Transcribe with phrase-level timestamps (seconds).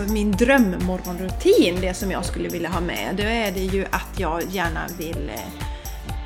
[0.00, 4.18] alltså min drömmorgonrutin, det som jag skulle vilja ha med, då är det ju att
[4.20, 5.40] jag gärna vill eh,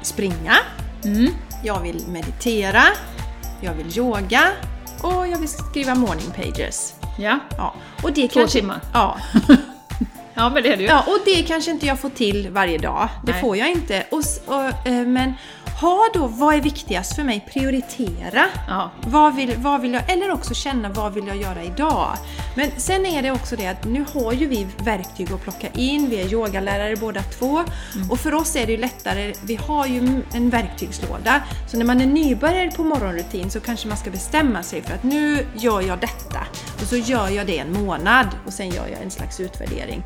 [0.02, 0.56] springa,
[1.04, 1.32] Mm.
[1.64, 2.82] jag vill meditera,
[3.60, 4.42] jag vill yoga
[5.02, 6.94] och jag vill skriva morning pages.
[7.18, 7.38] Ja.
[7.56, 8.80] Ja, och det Två kanske, timmar.
[8.92, 9.18] Ja,
[10.34, 10.88] ja, men det är det ju.
[10.88, 13.08] ja, och det kanske inte jag får till varje dag.
[13.24, 13.40] Det Nej.
[13.40, 14.04] får jag inte.
[14.10, 15.34] Och, och, eh, men
[15.80, 17.46] ha då, vad är viktigast för mig?
[17.52, 18.44] Prioritera.
[18.68, 18.90] Ja.
[19.06, 22.16] Vad vill, vad vill jag, eller också känna vad vill jag göra idag?
[22.56, 26.10] Men sen är det också det att nu har ju vi verktyg att plocka in,
[26.10, 27.64] vi är yogalärare båda två
[28.10, 31.42] och för oss är det ju lättare, vi har ju en verktygslåda.
[31.68, 35.02] Så när man är nybörjare på morgonrutin så kanske man ska bestämma sig för att
[35.02, 36.46] nu gör jag detta
[36.80, 40.02] och så gör jag det en månad och sen gör jag en slags utvärdering.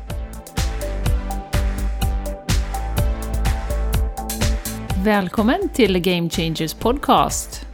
[5.03, 7.65] Välkommen till Game Changers Podcast.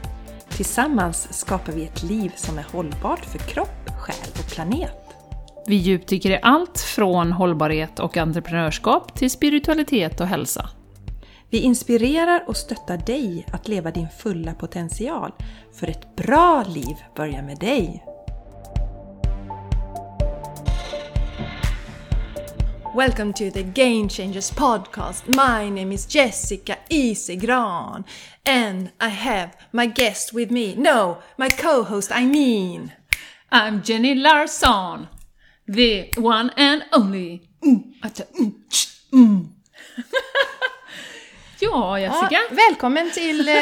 [0.49, 5.15] Tillsammans skapar vi ett liv som är hållbart för kropp, själ och planet.
[5.67, 10.69] Vi djupdyker i allt från hållbarhet och entreprenörskap till spiritualitet och hälsa.
[11.49, 15.31] Vi inspirerar och stöttar dig att leva din fulla potential.
[15.73, 18.03] För ett bra liv börjar med dig.
[22.95, 25.35] Welcome to the Game Changers podcast.
[25.35, 28.03] My name is Jessica Isegran
[28.47, 30.73] and I have my guest with me.
[30.73, 32.93] No, my co-host I mean.
[33.51, 35.07] I'm Jenny Larson,
[35.67, 37.47] the one and only.
[37.63, 39.49] Mm.
[41.61, 42.27] ja, Jessica.
[42.31, 43.55] Ja, välkommen till eh,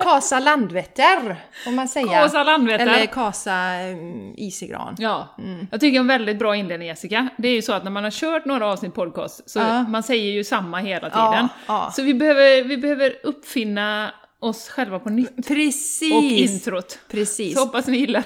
[0.00, 2.06] Kasa Landvetter, får man säga.
[2.22, 2.86] Kasa Landvetter.
[2.86, 3.96] Eller Kasa eh,
[4.36, 4.96] Isegran.
[4.98, 5.34] Ja,
[5.70, 7.28] jag tycker en väldigt bra inledning Jessica.
[7.36, 9.82] Det är ju så att när man har kört några avsnitt podcast så Ja.
[9.82, 11.48] man säger ju samma hela tiden.
[11.66, 11.92] ja.
[11.96, 14.10] Så vi behöver, vi behöver uppfinna
[14.40, 15.48] oss själva på nytt.
[15.48, 16.12] Precis!
[16.14, 16.98] Och introt.
[17.10, 17.54] Precis.
[17.54, 18.22] Så hoppas ni gillar.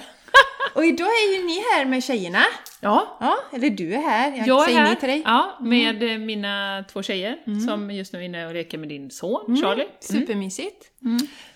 [0.74, 2.42] Och idag är ju ni här med tjejerna.
[2.80, 4.36] Ja, Ja, eller du är här.
[4.36, 5.16] Jag, jag är säger här ni till dig.
[5.16, 5.32] Mm.
[5.32, 9.10] Ja, med eh, mina två tjejer som just nu är inne och leker med din
[9.10, 9.82] son Charlie.
[9.82, 9.94] Mm.
[10.00, 10.86] Supermysigt.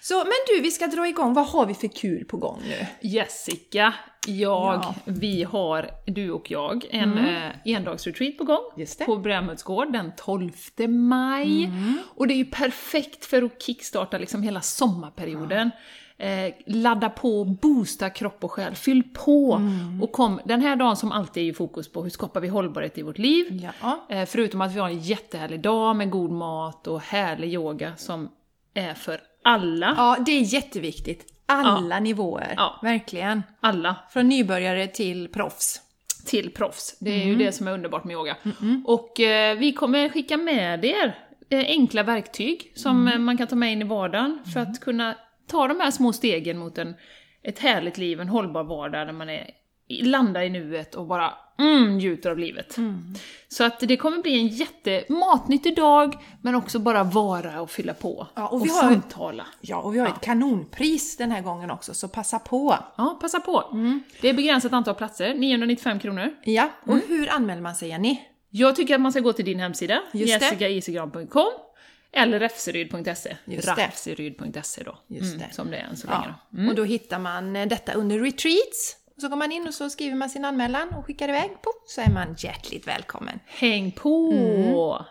[0.01, 1.35] Så, men du, vi ska dra igång.
[1.35, 2.87] Vad har vi för kul på gång nu?
[3.09, 3.95] Jessica,
[4.27, 4.95] jag, Ja.
[5.05, 8.63] vi har, du och jag, en eh, endagsretreat på gång.
[9.07, 10.51] På Brämhultsgård den 12
[10.89, 11.71] maj.
[12.17, 15.71] Och det är ju perfekt för att kickstarta liksom hela sommarperioden.
[16.19, 19.61] Eh, ladda på, boosta kropp och själ, fyll på!
[20.03, 22.99] Och kom, den här dagen som alltid är ju fokus på hur skapar vi hållbarhet
[22.99, 23.69] i vårt liv.
[23.83, 24.07] Ja.
[24.09, 28.29] Eh, förutom att vi har en jättehärlig dag med god mat och härlig yoga som
[28.75, 29.95] är för alla.
[29.97, 31.27] ja, det är jätteviktigt.
[31.47, 32.55] Alla nivåer.
[32.57, 32.79] Ja.
[32.83, 33.43] Verkligen.
[33.61, 33.97] Alla.
[34.11, 35.81] Från nybörjare till proffs.
[36.27, 36.97] till proffs.
[37.01, 37.29] Det är Mm.
[37.29, 38.37] ju det som är underbart med yoga.
[38.87, 41.19] Och eh, vi kommer skicka med er
[41.51, 43.25] eh, enkla verktyg som Mm.
[43.25, 45.15] man kan ta med in i vardagen för att kunna
[45.47, 46.95] ta de här små stegen mot en,
[47.43, 49.51] ett härligt liv, en hållbar vardag där man är,
[50.03, 52.77] landar i nuet och bara mm, njuter av livet.
[52.77, 53.15] Mm.
[53.49, 57.95] Så att det kommer bli en jätte matnyttig dag, men också bara vara och fylla
[57.95, 58.27] på.
[58.35, 59.47] Ja, och och vi har- samtala.
[59.61, 62.79] Ja, och vi har ett kanonpris den här gången också, så passa på.
[62.97, 63.69] Ja, passa på.
[63.73, 64.03] Mm.
[64.21, 66.35] Det är begränsat antal platser, 995 kronor.
[66.45, 67.03] Ja, och Mm.
[67.09, 68.21] hur anmäler man sig, Jenny?
[68.51, 70.33] Jag tycker att man ska gå till din hemsida, Just
[72.15, 72.41] eller.
[73.45, 73.87] Just det.
[73.87, 75.55] Refseryd.se då, Just mm, det.
[75.55, 76.21] som det är än så Ja.
[76.21, 76.35] länge.
[76.51, 76.57] Då.
[76.59, 76.69] Mm.
[76.69, 78.97] Och då hittar man eh, detta under retreats.
[79.21, 81.51] Så går man in och så skriver man sin anmälan och skickar iväg.
[81.63, 83.41] Poff, så är man hjärtligt välkommen.
[83.47, 85.05] Häng på!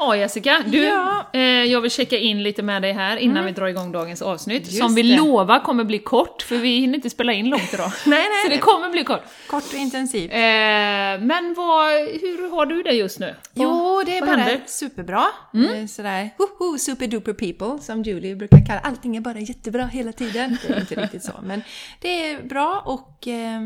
[0.00, 0.90] Ja Jessica, du, Mm.
[0.98, 1.26] Ja.
[1.32, 1.64] Mm.
[1.66, 4.66] eh, jag vill checka in lite med dig här innan vi drar igång dagens avsnitt.
[4.66, 5.16] Just som vi det.
[5.16, 7.92] lovar kommer bli kort, för vi hinner inte spela in långt idag.
[8.06, 9.22] Nej, nej, Så det kommer bli kort.
[9.46, 10.32] Kort och intensivt.
[10.32, 13.34] Eh, men vad, hur har du det just nu?
[13.54, 14.60] Jo, Vad- det är bara händer?
[14.66, 15.24] superbra.
[15.54, 16.30] Eh, Sådär,
[16.78, 18.80] superduper people, som Julie brukar kalla.
[18.80, 20.58] Allting är bara jättebra hela tiden.
[20.66, 21.62] Det är inte riktigt så, men
[22.00, 23.60] det är bra och eh,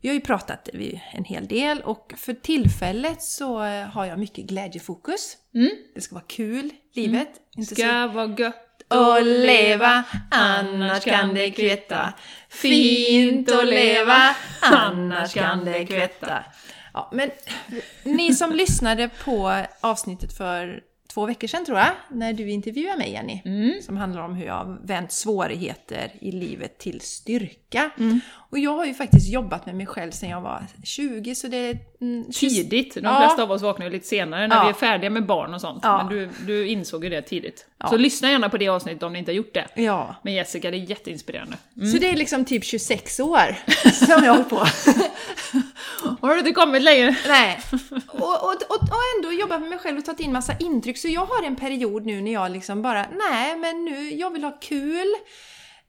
[0.00, 0.68] vi har ju pratat
[1.12, 5.36] en hel del och för tillfället så eh, har jag mycket glädjefokus.
[5.54, 5.70] Mm.
[5.94, 7.28] Det ska vara kul, livet.
[7.56, 12.12] Inte så Ska vara gött och leva, annars kan det kvitta.
[12.48, 16.44] Fint att leva, annars kan det kvitta.
[16.94, 17.30] Ja, men
[18.02, 20.82] ni som lyssnade på avsnittet för
[21.14, 23.42] två veckor sedan tror jag, när du intervjuade mig Jenny,
[23.82, 27.90] som handlar om hur jag vänt svårigheter i livet till styrka.
[28.50, 31.56] Och jag har ju faktiskt jobbat med mig själv sedan jag var 20, så det
[31.56, 31.78] är...
[32.00, 32.94] mm, 20 tidigt.
[32.94, 33.20] De Ja.
[33.20, 34.62] flesta av oss vaknar ju lite senare när Ja.
[34.64, 35.80] vi är färdiga med barn och sånt.
[35.82, 35.98] Ja.
[36.04, 37.66] Men du, du insåg ju det tidigt.
[37.90, 39.66] Så lyssna gärna på det avsnittet om ni inte har gjort det.
[39.82, 40.14] Ja.
[40.22, 41.56] Men Jessica, det är jätteinspirerande.
[41.92, 43.56] Så det är liksom typ 26 år
[43.92, 44.64] som jag har hållit på.
[46.20, 47.16] Har du inte kommit längre?
[47.28, 47.60] Nej.
[48.08, 50.98] Och, och, och, och ändå jobbat med mig själv och tagit in massa intryck.
[50.98, 54.44] Så jag har en period nu när jag liksom bara, nej men nu, jag vill
[54.44, 55.06] ha kul.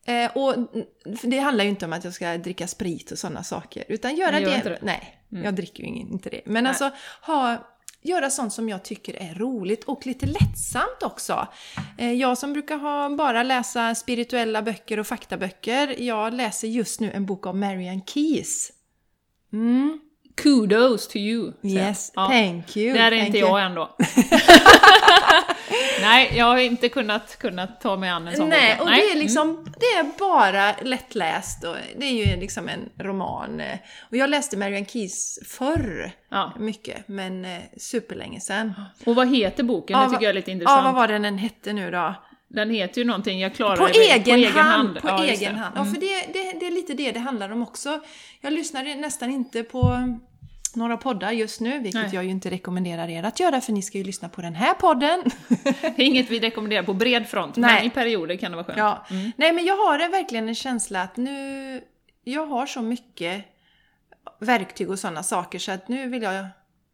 [0.06, 0.56] Eh, och
[1.24, 3.84] det handlar ju inte om att jag ska dricka sprit och sådana saker.
[3.88, 4.64] Utan göra Nej, gör det...
[4.64, 4.76] det.
[4.76, 4.80] Mm.
[4.82, 6.42] Nej, jag dricker ju inte det.
[6.46, 6.92] Men alltså
[7.22, 7.58] ha,
[8.02, 11.48] göra sånt som jag tycker är roligt och lite lättsamt också.
[11.98, 17.12] Eh, jag som brukar ha, bara läsa spirituella böcker och faktaböcker, jag läser just nu
[17.12, 18.72] en bok av Marianne Keyes.
[19.54, 20.00] Mm.
[20.38, 21.54] Kudos to you.
[21.64, 22.28] Yes, Ja.
[22.28, 22.94] thank you.
[22.94, 23.96] Där är thank inte jag ändå.
[26.02, 28.88] Nej, jag har inte kunnat, kunnat ta mig an en sån Nej, bok.
[28.88, 33.62] och det är liksom, det är bara lättläst och det är ju liksom en roman.
[34.12, 36.54] Och jag läste Marianne Keyes förr, Ja.
[36.60, 38.74] mycket, men eh, superlänge sedan.
[39.06, 39.98] Och vad heter boken?
[40.00, 40.86] Ja, det tycker jag är lite Ja, intressant.
[40.86, 42.16] vad var den den hette nu då?
[42.50, 45.02] Den heter ju någonting, jag klarar På det egen, hand!
[45.02, 45.74] På Ja, egen hand.
[45.78, 48.00] Ja, för det, det, det är lite det det handlar om också.
[48.42, 49.98] Jag lyssnar nästan inte på
[50.76, 52.10] några poddar just nu, vilket Nej.
[52.16, 54.74] jag ju inte rekommenderar er att göra, för ni ska ju lyssna på den här
[54.74, 55.24] podden.
[55.82, 57.76] Det är inget vi rekommenderar på bred front, Nej.
[57.76, 58.78] men i perioder kan det vara skönt.
[58.78, 59.06] Ja.
[59.38, 61.82] Nej, men jag har en- verkligen en känsla att nu...
[62.24, 63.46] Jag har så mycket
[64.40, 66.46] verktyg och sådana saker så att nu vill jag...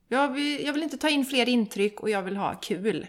[0.08, 3.08] Jag vill, jag vill inte ta in fler intryck och jag vill ha kul.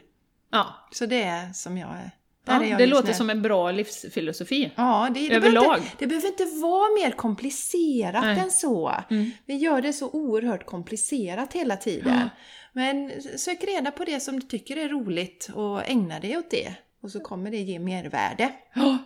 [0.52, 0.66] Ja.
[0.93, 2.10] Så det är som jag är.
[2.46, 4.72] Ja, det just låter som en bra livsfilosofi.
[4.76, 5.62] Ja, det, det, Överlag.
[5.64, 8.38] Behöver inte, det behöver inte vara mer komplicerat Nej.
[8.38, 8.94] än så.
[9.10, 9.31] Mm.
[9.46, 12.19] Vi gör det så oerhört komplicerat hela tiden.
[12.19, 12.28] Ja.
[12.72, 16.75] Men sök reda på det som du tycker är roligt och ägna dig åt det.
[17.02, 18.98] Och så kommer det ge mervärde Ja.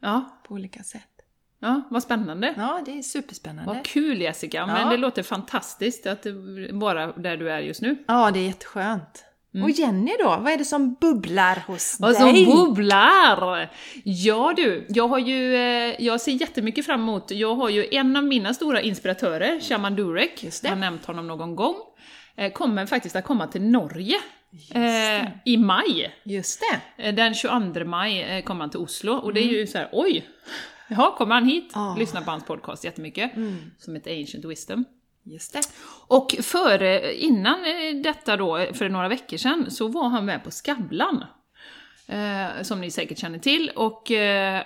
[0.00, 1.02] Ja, på olika sätt.
[1.60, 2.54] ja vad spännande.
[2.56, 3.72] Ja, det är superspännande.
[3.74, 4.90] Vad kul Jessica, men Ja.
[4.90, 6.26] det låter fantastiskt att
[6.72, 8.04] vara där du är just nu.
[8.08, 9.24] Ja, det är jätteskönt.
[9.64, 10.24] Och Jenny då?
[10.28, 12.46] Vad är det som bubblar hos Vad som dig?
[12.46, 13.70] bubblar!
[14.04, 18.16] Ja du, jag har ju, eh, jag ser jättemycket fram emot, jag har ju en
[18.16, 21.74] av mina stora inspiratörer, Shaman Durek, jag har nämnt honom någon gång,
[22.36, 24.16] eh, kommer faktiskt att komma till Norge
[24.74, 26.14] eh, i maj.
[26.24, 26.60] Just
[26.96, 27.02] det.
[27.04, 30.26] Eh, Den 22 maj kommer han till Oslo och det är ju så här: oj!
[30.90, 31.70] Jaha, kommer han hit?
[31.74, 31.96] Ah.
[31.98, 33.32] Lyssnar på hans podcast jättemycket,
[33.78, 34.84] som heter Ancient Wisdom.
[35.32, 35.60] Just det.
[36.06, 40.50] Och före, innan eh, detta då, för några veckor sedan, så var han med på
[40.50, 41.24] Skavlan.
[42.06, 43.70] Eh, som ni säkert känner till.
[43.76, 44.62] Och eh,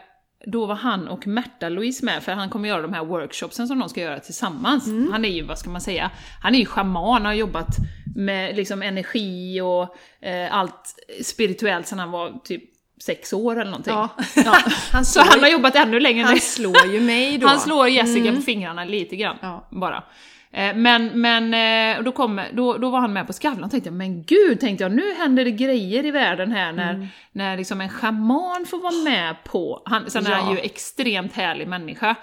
[0.47, 3.89] då var han och Märta-Louise med, för han kommer göra de här workshopsen som de
[3.89, 4.87] ska göra tillsammans.
[5.13, 6.11] Han är ju, vad ska man säga,
[6.43, 7.77] han är ju shaman, har jobbat
[8.17, 10.95] med liksom energi och eh, allt
[11.25, 12.63] spirituellt sedan han var typ
[13.03, 13.93] sex år eller någonting.
[13.95, 14.09] Ja.
[14.45, 14.57] Ja.
[14.93, 17.47] Han Så han har jobbat ännu längre än han slår ju mig då.
[17.47, 19.69] Han slår Jessica på fingrarna lite grann, Ja.
[19.71, 20.05] bara.
[20.55, 21.55] Eh, Men, men
[21.99, 24.61] eh, då, kom, då, då var han med på Skavlan och tänkte jag, men gud,
[24.61, 28.79] tänkte jag, nu händer det grejer i världen här när, när liksom en schaman får
[28.79, 29.83] vara med på...
[29.85, 30.37] Han, sen är Ja.
[30.37, 32.15] han ju extremt härlig människa.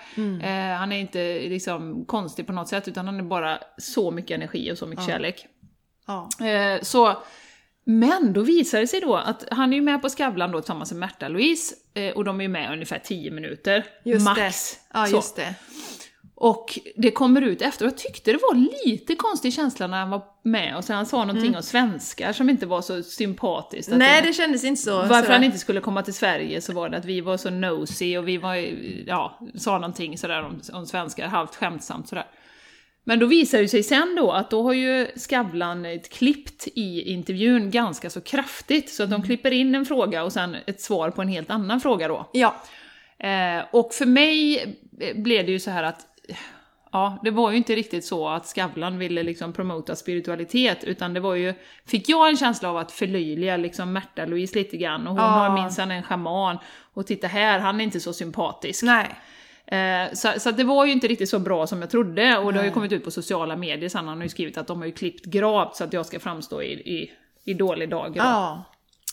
[0.44, 4.36] Eh, han är inte liksom konstig på något sätt, utan han är bara så mycket
[4.36, 5.46] energi och så mycket kärlek.
[6.08, 6.30] Ja.
[6.48, 7.18] Eh, så,
[7.86, 10.92] men då visar det sig då att han är ju med på Skavlan då tillsammans
[10.94, 14.40] med Märta-Louise, eh, och de är ju med ungefär 10 minuter, Just max.
[14.40, 14.80] det.
[14.94, 15.56] Ja, just det.
[16.42, 20.22] Och det kommer ut efter, jag tyckte det var lite konstig känsla när han var
[20.44, 23.88] med och sen han sa någonting om svenskar som inte var så sympatiskt.
[23.88, 24.00] Mm.
[24.00, 24.96] Nej, det, det kändes inte så.
[24.96, 25.30] varför sådär.
[25.34, 28.28] han inte skulle komma till Sverige så var det att vi var så nosy och
[28.28, 28.56] vi var,
[29.08, 32.26] ja, sa någonting sådär om, om svenskar, halvt skämtsamt sådär.
[33.04, 37.02] Men då visar det sig sen då att då har ju Skavlan ett klippt i
[37.12, 39.22] intervjun ganska så kraftigt, så att Mm.
[39.22, 42.30] de klipper in en fråga och sen ett svar på en helt annan fråga då.
[42.34, 42.56] Ja.
[43.28, 44.66] Eh, och för mig
[45.16, 46.08] blev det ju så här att
[46.92, 51.20] Ja, det var ju inte riktigt så att Skavlan ville liksom promota spiritualitet, utan det
[51.20, 51.54] var ju,
[51.86, 55.30] fick jag en känsla av att förlöjliga liksom Märta-Louise lite grann, och hon Ja.
[55.30, 56.58] har minsann en schaman,
[56.94, 58.84] och titta här, han är inte så sympatisk.
[58.84, 59.10] Nej.
[59.66, 62.60] Eh, så, så det var ju inte riktigt så bra som jag trodde, och det
[62.60, 64.86] har ju kommit ut på sociala medier sen, han har ju skrivit att de har
[64.86, 67.12] ju klippt gravt så att jag ska framstå i, i,
[67.46, 68.14] i dålig då.
[68.16, 68.64] Ja.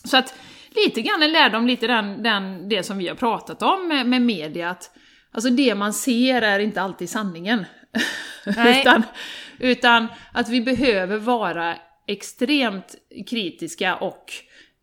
[0.05, 0.35] Så att
[0.71, 4.23] lite grann en lärdom, lite den, den, det som vi har pratat om med, med
[4.23, 4.91] media, att
[5.33, 7.65] alltså det man ser är inte alltid sanningen.
[8.81, 9.03] Utan,
[9.59, 11.77] utan att vi behöver vara
[12.07, 12.95] extremt
[13.27, 14.33] kritiska och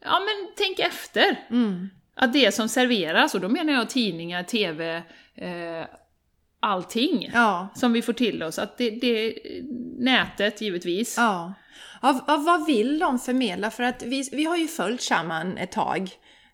[0.06, 1.46] ja men tänk efter.
[1.50, 1.90] Mm.
[2.16, 4.96] Att det som serveras, och då menar jag tidningar, TV,
[5.36, 5.86] eh,
[6.60, 7.68] allting Ja.
[7.76, 9.36] som vi får till oss, att det, det
[10.00, 11.16] nätet givetvis.
[11.18, 11.54] Ja.
[12.02, 12.24] ja.
[12.28, 13.72] Vad, vad vill de förmedla?
[13.72, 16.10] För att vi, vi har ju följt Shaman ett tag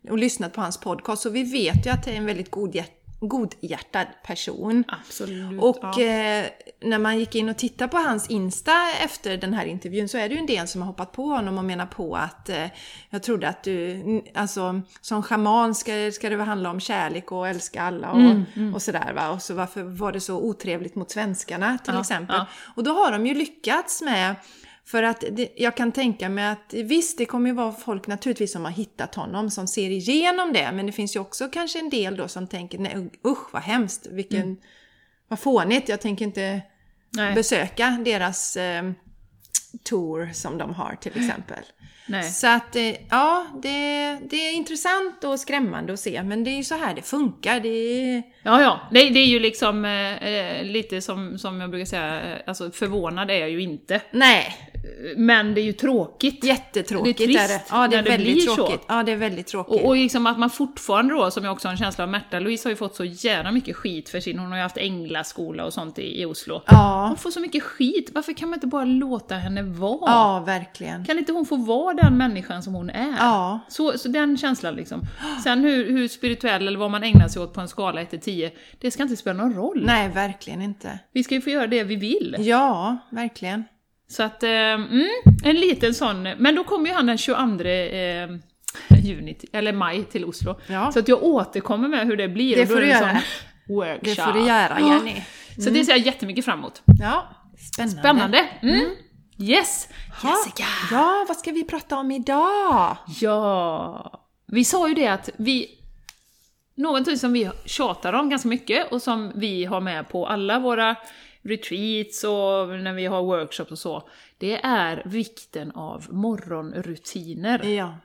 [0.10, 2.75] och lyssnat på hans podcast, så vi vet ju att det är en väldigt god,
[3.20, 4.84] godhjärtad person.
[4.88, 5.62] Absolut.
[5.62, 6.02] Och ja.
[6.02, 6.46] eh,
[6.82, 8.72] när man gick in och tittade på hans Insta
[9.04, 11.58] efter den här intervjun så är det ju en del som har hoppat på honom
[11.58, 12.66] och menar på att eh,
[13.10, 14.04] jag trodde att du,
[14.36, 18.82] alltså som schaman ska, ska det handla om kärlek och älska alla och, Mm, och
[18.82, 19.30] sådär va.
[19.30, 22.36] Och så varför var det så otrevligt mot svenskarna till Ja, exempel.
[22.36, 22.46] ja.
[22.76, 24.36] Och då har de ju lyckats med
[24.91, 28.51] För att det, jag kan tänka mig att visst, det kommer ju vara folk naturligtvis
[28.51, 31.89] som har hittat honom som ser igenom det, men det finns ju också kanske en
[31.89, 34.58] del då som tänker nej usch vad hemskt, vilken, Mm.
[35.27, 36.62] vad fånigt, jag tänker inte
[37.10, 37.36] Nej.
[37.36, 38.91] besöka deras eh,
[39.84, 41.63] tour som de har till exempel.
[42.08, 42.24] Nej.
[42.24, 46.55] Så att eh, ja, det, det är intressant och skrämmande att se, men det är
[46.55, 47.60] ju så här det funkar.
[47.60, 48.79] Det är, Ja, ja.
[48.91, 52.72] Det, det är ju liksom eh, eh, lite som, som jag brukar säga, eh, alltså
[52.72, 54.01] förvånad är jag ju inte.
[54.12, 54.69] nej,
[55.18, 56.44] Men det är ju tråkigt.
[56.44, 57.64] jättetråkigt Det är trist är det.
[57.70, 58.56] Ja, det är det väldigt så.
[58.56, 58.82] tråkigt.
[58.88, 59.82] Ja, det är väldigt tråkigt.
[59.82, 62.40] Och, och liksom att man fortfarande då, som jag också har en känsla av, Märta
[62.40, 65.66] Louise har ju fått så jävla mycket skit för sin, hon har ju haft änglaskola
[65.66, 66.62] och sånt i, i Oslo.
[66.68, 70.12] ja, Hon får så mycket skit, varför kan man inte bara låta henne vara?
[70.12, 71.06] ja, verkligen.
[71.06, 73.16] Kan inte hon få vara den människan som hon är?
[73.20, 75.02] Ja, Så, så den känslan liksom.
[75.44, 78.20] Sen hur, hur spirituell eller vad man ägnar sig åt på en skala 1 till
[78.22, 79.84] 10, det ska inte spela någon roll.
[79.86, 81.00] nej, verkligen inte.
[81.12, 82.36] Vi ska ju få göra det vi vill.
[82.40, 83.64] Ja, verkligen.
[84.10, 85.08] Så att, eh, mm,
[85.44, 88.30] en liten sån, men då kommer ju han den 22 eh,
[89.04, 90.60] juni, eller maj till Oslo.
[90.68, 90.92] Ja.
[90.92, 92.56] Så att jag återkommer med hur det blir.
[92.56, 93.22] Det får du göra.
[93.70, 94.00] Workshop.
[94.04, 95.22] Det får du göra, Jenny.
[95.60, 96.82] Så det ser jag jättemycket fram emot.
[97.00, 97.28] Ja,
[97.74, 98.00] spännande.
[98.00, 98.50] Spännande!
[98.62, 98.89] Mm.
[99.38, 99.88] Yes!
[100.24, 100.30] Ja.
[100.30, 100.68] Jessica!
[100.92, 102.98] Ja, vad ska vi prata om idag?
[103.22, 105.75] Ja, vi sa ju det att vi...
[106.75, 110.96] Någonting som vi tjatar om ganska mycket och som vi har med på alla våra
[111.50, 117.63] retreats och när vi har workshops och så, det är vikten av morgonrutiner.
[117.65, 117.96] Ja,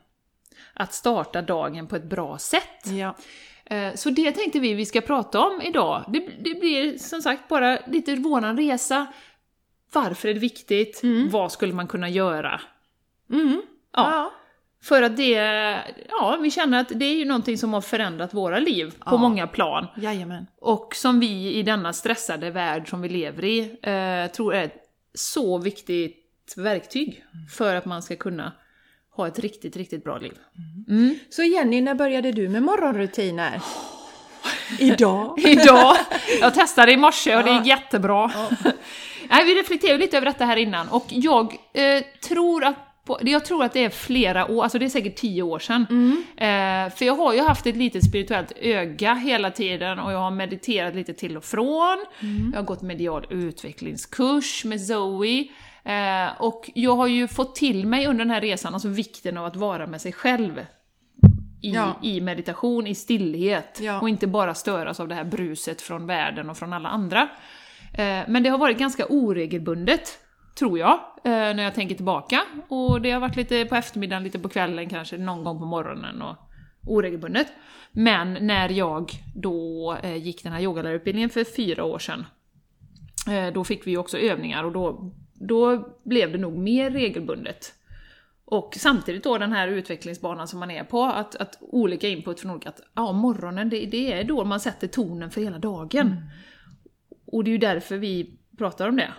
[0.75, 2.87] Att starta dagen på ett bra sätt.
[2.87, 3.17] ja.
[3.67, 6.05] Eh, Så det tänkte vi vi ska prata om idag.
[6.09, 9.07] Det, det blir som sagt bara lite våran resa.
[9.93, 11.01] Varför är det viktigt?
[11.31, 12.61] Vad skulle man kunna göra?
[13.33, 13.63] Mm.
[13.93, 14.11] Ja.
[14.11, 14.33] ja.
[14.85, 15.31] För att det,
[16.09, 19.17] ja, vi känner att det är ju någonting som har förändrat våra liv på Ja.
[19.17, 19.87] många plan.
[19.97, 20.47] Jajamän.
[20.61, 24.83] Och som vi i denna stressade värld som vi lever i, eh, tror är ett
[25.15, 28.53] så viktigt verktyg för att man ska kunna
[29.17, 30.33] ha ett riktigt, riktigt bra liv.
[30.89, 31.19] Mm.
[31.31, 33.61] Så Jenny, när började du med morgonrutiner?
[34.79, 35.39] Idag?
[35.45, 35.97] Idag!
[36.41, 37.59] Jag testade i morse och det Ja.
[37.59, 38.31] gick jättebra.
[39.31, 43.45] Nej, vi reflekterade lite över detta här innan och jag eh, tror att på, jag
[43.45, 45.87] tror att det är flera år, alltså det är säkert tio år sedan.
[46.37, 50.31] Eh, för jag har ju haft ett litet spirituellt öga hela tiden och jag har
[50.31, 52.05] mediterat lite till och från.
[52.53, 55.45] Jag har gått medial utvecklingskurs med Zoe.
[55.85, 59.45] Eh, och jag har ju fått till mig under den här resan, alltså vikten av
[59.45, 60.61] att vara med sig själv.
[61.63, 61.97] I, Ja.
[62.03, 63.79] i meditation, i stillhet.
[63.83, 64.01] Ja.
[64.01, 67.29] Och inte bara störas av det här bruset från världen och från alla andra.
[67.95, 70.19] Eh, men det har varit ganska oregelbundet,
[70.55, 70.93] tror jag,
[71.25, 72.43] eh, när jag tänker tillbaka.
[72.69, 76.23] Och det har varit lite på eftermiddagen, lite på kvällen kanske, någon gång på morgonen
[76.23, 76.37] och
[76.87, 77.47] oregelbundet.
[77.93, 82.27] Men när jag då eh, gick den här yogalärarutbildningen för fyra år sedan,
[83.29, 87.73] eh, då fick vi ju också övningar och då, då blev det nog mer regelbundet.
[88.45, 92.51] Och samtidigt då den här utvecklingsbanan som man är på, att, att olika input från
[92.51, 96.17] olika, att ja, morgonen det, det är då man sätter tonen för hela dagen.
[97.27, 99.13] Och det är ju därför vi pratar om det.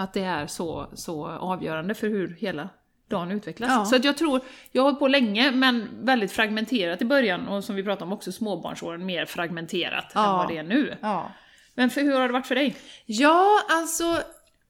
[0.00, 2.68] Att det är så, så avgörande för hur hela
[3.08, 3.70] dagen utvecklas.
[3.70, 3.84] Ja.
[3.84, 4.40] Så att jag tror,
[4.72, 8.12] jag har hållit på länge men väldigt fragmenterat i början och som vi pratade om
[8.12, 10.36] också småbarnsåren, mer fragmenterat än Ja.
[10.36, 10.96] vad det är nu.
[11.02, 11.30] Ja.
[11.74, 12.76] Men för, hur har det varit för dig?
[13.06, 14.22] Ja, alltså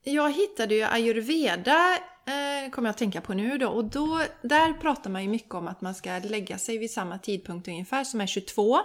[0.05, 1.97] jag hittade ju ayurveda,
[2.27, 5.55] eh, kommer jag att tänka på nu då, och då, där pratar man ju mycket
[5.55, 8.79] om att man ska lägga sig vid samma tidpunkt ungefär, som är 22,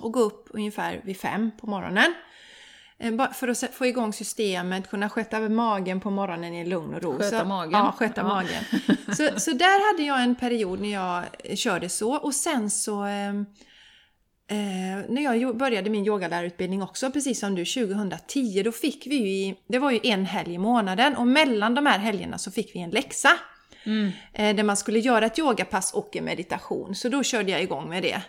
[0.00, 2.14] och gå upp ungefär vid 5 på morgonen.
[3.02, 7.18] Eh, För att få igång systemet, kunna sköta magen på morgonen i lugn och ro.
[7.18, 7.72] Sköta så, magen.
[7.72, 8.26] Ja, sköta Ja.
[8.28, 8.64] magen.
[9.16, 13.02] Så, så där hade jag en period när jag eh, körde så, och sen så
[13.02, 13.46] ehm,
[14.50, 19.28] Eh, när jag började min yogalärarutbildning också, precis som du, 2010, då fick vi ju,
[19.28, 22.74] i- det var ju en helg i månaden och mellan de här helgerna så fick
[22.74, 23.28] vi en läxa.
[24.32, 27.88] Eh, där man skulle göra ett yogapass och en meditation, så då körde jag igång
[27.88, 28.22] med det.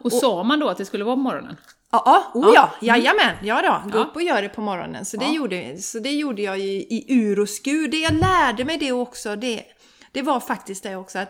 [0.00, 1.56] Och, sa man då att det skulle vara på morgonen?
[1.92, 4.02] Ja, ja, oh ja, jajamän, ja då, gå Ja.
[4.04, 5.04] upp och gör det på morgonen.
[5.04, 5.32] Så det, Ja.
[5.34, 7.88] gjorde, så det gjorde jag ju i ur och skur.
[7.88, 9.62] Det jag lärde mig det också, det,
[10.12, 11.28] det var faktiskt det också att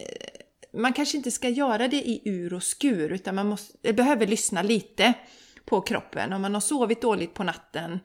[0.00, 4.26] eh, man kanske inte ska göra det i ur och skur, utan man måste, behöver
[4.26, 5.12] lyssna lite
[5.70, 6.32] på kroppen.
[6.32, 8.00] Om man har sovit dåligt på natten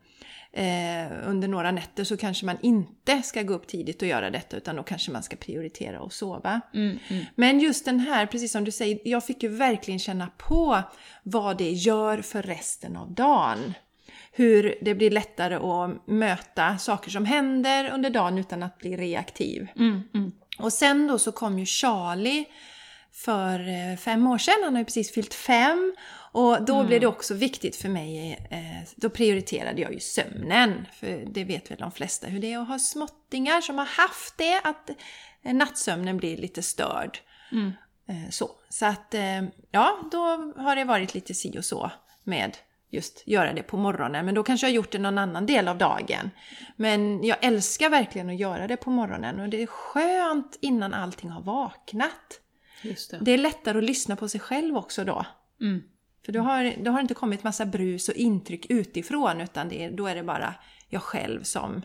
[0.51, 4.57] eh, under några nätter så kanske man inte ska gå upp tidigt och göra detta,
[4.57, 6.61] utan då kanske man ska prioritera och sova.
[6.73, 6.99] Mm,
[7.35, 10.81] Men just den här, precis som du säger, jag fick ju verkligen känna på
[11.23, 13.73] vad det gör för resten av dagen.
[14.31, 19.67] Hur det blir lättare att möta saker som händer under dagen utan att bli reaktiv.
[19.75, 20.31] Mm, mm.
[20.59, 22.45] Och sen då så kom ju Charlie
[23.15, 25.95] för eh, fem år sedan, han har ju precis fyllt fem.
[26.35, 30.87] Och då blev det också viktigt för mig, eh, då prioriterade jag ju sömnen.
[30.93, 34.37] För det vet väl de flesta hur det är att ha småttingar som har haft
[34.37, 34.89] det, att
[35.43, 37.19] eh, nattsömnen blir lite störd.
[38.07, 38.51] Eh, så.
[38.69, 39.15] så att,
[39.71, 40.19] ja, då
[40.57, 41.91] har det varit lite si och så
[42.23, 42.57] med
[42.89, 44.25] just göra det på morgonen.
[44.25, 46.31] Men då kanske jag har gjort det någon annan del av dagen.
[46.75, 51.29] Men jag älskar verkligen att göra det på morgonen och det är skönt innan allting
[51.29, 52.41] har vaknat.
[52.83, 53.17] Det.
[53.21, 55.25] Det är lättare att lyssna på sig själv också då.
[55.61, 55.83] Mm.
[56.25, 59.89] För då har, då har det inte kommit massa brus och intryck utifrån utan det
[59.89, 60.53] då är det bara
[60.89, 61.81] jag själv som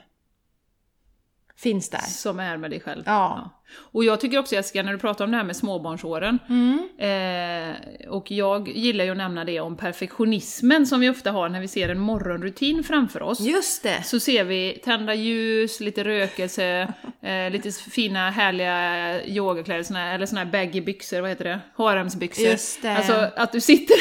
[1.56, 1.98] finns där.
[1.98, 3.02] Som är med dig själv.
[3.06, 3.50] Ja.
[3.76, 6.88] Och jag tycker också Jessica, när du pratar om det här med småbarnsåren, Mm.
[6.98, 11.60] eh, och jag gillar ju att nämna det om perfektionismen som vi ofta har när
[11.60, 13.40] vi ser en morgonrutin framför oss.
[13.40, 14.02] Just det!
[14.02, 16.92] Så ser vi tända ljus, lite rökelse,
[17.22, 21.60] eh, lite fina härliga yogakläder, såna, eller såna här baggy byxor, vad heter det?
[21.76, 22.44] Haremsbyxor.
[22.46, 22.96] Just det.
[22.96, 23.96] Alltså att du sitter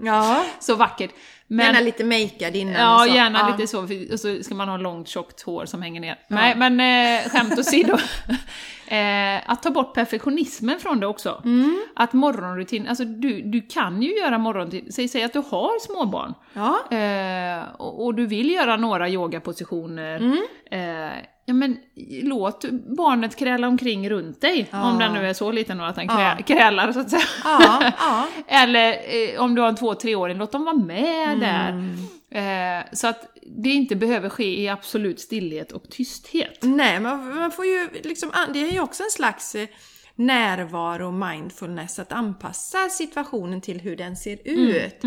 [0.00, 1.10] Ja, så vackert.
[1.50, 3.14] Men, gärna lite makead innan och Ja, så.
[3.14, 3.56] gärna Ja.
[3.56, 6.18] lite så, för- och så ska man ha långt tjockt hår som hänger ner.
[6.28, 7.92] Nej, men eh, skämt åsido.
[8.88, 11.42] eh, att ta bort perfektionismen från det också.
[11.44, 11.82] Mm.
[11.96, 16.34] Att morgonrutin, alltså du, du kan ju göra morgonrutin, säg, säg att du har småbarn.
[16.52, 16.96] Ja.
[16.96, 20.16] Eh, och, och du vill göra några yogapositioner.
[20.16, 20.38] Mm.
[20.70, 21.12] Eh,
[21.48, 21.76] ja men
[22.22, 22.64] låt
[22.96, 24.68] barnet kräla omkring runt dig.
[24.70, 24.90] Ja.
[24.90, 26.44] Om den nu är så liten att den krä, Ja.
[26.44, 27.22] krälar så att säga.
[27.44, 28.26] Ja.
[28.46, 31.40] Eller eh, om du har en två, treåring, låt dem vara med Mm.
[31.40, 32.78] där.
[32.78, 36.58] Eh, så att det inte behöver ske i absolut stillhet och tysthet.
[36.62, 39.68] Nej, man, man får ju liksom, det är ju också en slags eh,
[40.14, 45.02] närvaro och mindfulness att anpassa situationen till hur den ser ut.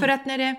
[0.00, 0.54] För att när det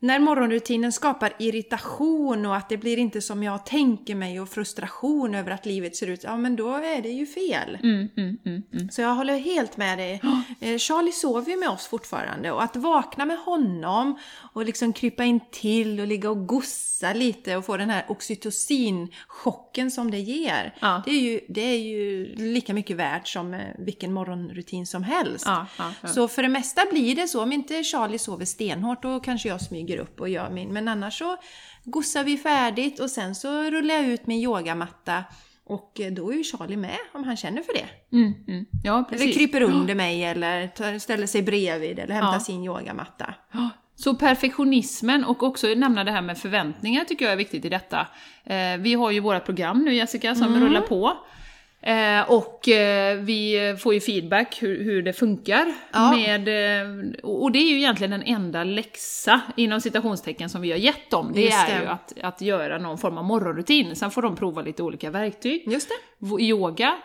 [0.00, 5.34] när morgonrutinen skapar irritation och att det blir inte som jag tänker mig och frustration
[5.34, 7.78] över att livet ser ut, ja men då är det ju fel.
[7.82, 8.90] Mm, mm, mm, mm.
[8.90, 10.20] Så jag håller helt med dig.
[10.60, 14.18] Eh, Charlie sover ju med oss fortfarande och att vakna med honom
[14.52, 19.90] och liksom krypa in till och ligga och gossa lite och få den här oxytocinchocken
[19.90, 20.74] som det ger.
[20.80, 21.02] Ja.
[21.04, 25.44] Det, är ju, det är ju lika mycket värt som eh, vilken morgonrutin som helst.
[25.46, 26.08] Ja, ja, ja.
[26.08, 27.42] Så för det mesta blir det så.
[27.42, 30.72] Om inte Charlie sover stenhårt då kanske jag smyger upp och gör min.
[30.72, 31.36] Men annars så
[31.84, 35.24] gossar vi färdigt och sen så rullar jag ut min yogamatta
[35.64, 38.16] och eh, då är ju Charlie med om han känner för det.
[38.16, 38.66] Mm, mm.
[38.84, 39.36] Ja, Eller precis.
[39.36, 42.40] kryper under mig eller tar, ställer sig bredvid eller hämtar Ja.
[42.40, 43.34] sin yogamatta.
[43.98, 48.06] Så perfektionismen och också nämna det här med förväntningar tycker jag är viktigt i detta.
[48.44, 50.60] Eh, vi har ju våra program nu Jessica som Mm.
[50.64, 51.12] rullar på.
[51.82, 55.74] Eh, och eh, vi får ju feedback hur, hur det funkar.
[55.92, 56.10] Ja.
[56.10, 60.78] Med, eh, och det är ju egentligen den enda läxa inom citationstecken som vi har
[60.78, 61.32] gett dem.
[61.34, 61.82] Det Just är det.
[61.82, 63.96] ju att, att göra någon form av morgonrutin.
[63.96, 66.42] Sen får de prova lite olika verktyg Just det.
[66.44, 66.96] yoga,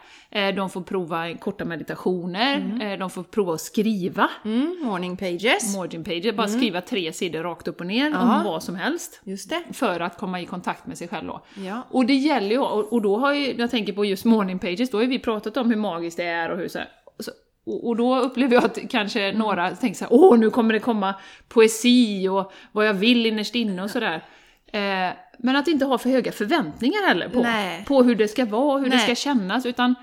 [0.55, 4.29] de får prova korta meditationer, eh, de får prova att skriva.
[4.45, 5.75] Mm, morning pages.
[5.77, 8.19] Margin pages, bara skriva tre sidor rakt upp och ner Ja.
[8.37, 9.21] om vad som helst.
[9.23, 9.63] Just det.
[9.73, 11.41] För att komma i kontakt med sig själv då.
[11.55, 11.81] Ja.
[11.89, 14.97] Och det gäller ju, och då har ju, jag tänker på just morning pages, då
[14.97, 16.87] har vi pratat om hur magiskt det är och hur så här,
[17.19, 17.31] så,
[17.65, 21.15] och, då upplever jag att kanske några tänker så här, åh nu kommer det komma
[21.47, 24.25] poesi och vad jag vill innerst inne och sådär.
[24.73, 27.85] Eh, men att inte ha för höga förväntningar heller på, Nej.
[27.87, 29.05] på hur det ska vara och hur det Nej.
[29.05, 29.95] ska kännas, utan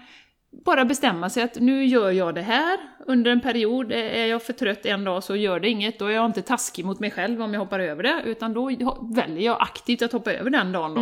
[0.69, 3.93] bara bestämma sig att nu gör jag det här under en period.
[3.93, 5.99] Är jag för trött en dag så gör det inget.
[5.99, 8.71] Då är jag inte taskig mot mig själv om jag hoppar över det, utan då
[9.17, 11.01] väljer jag aktivt att hoppa över den dagen då.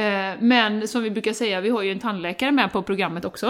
[0.00, 3.46] Eh, Men som vi brukar säga, vi har ju en tandläkare med på programmet också.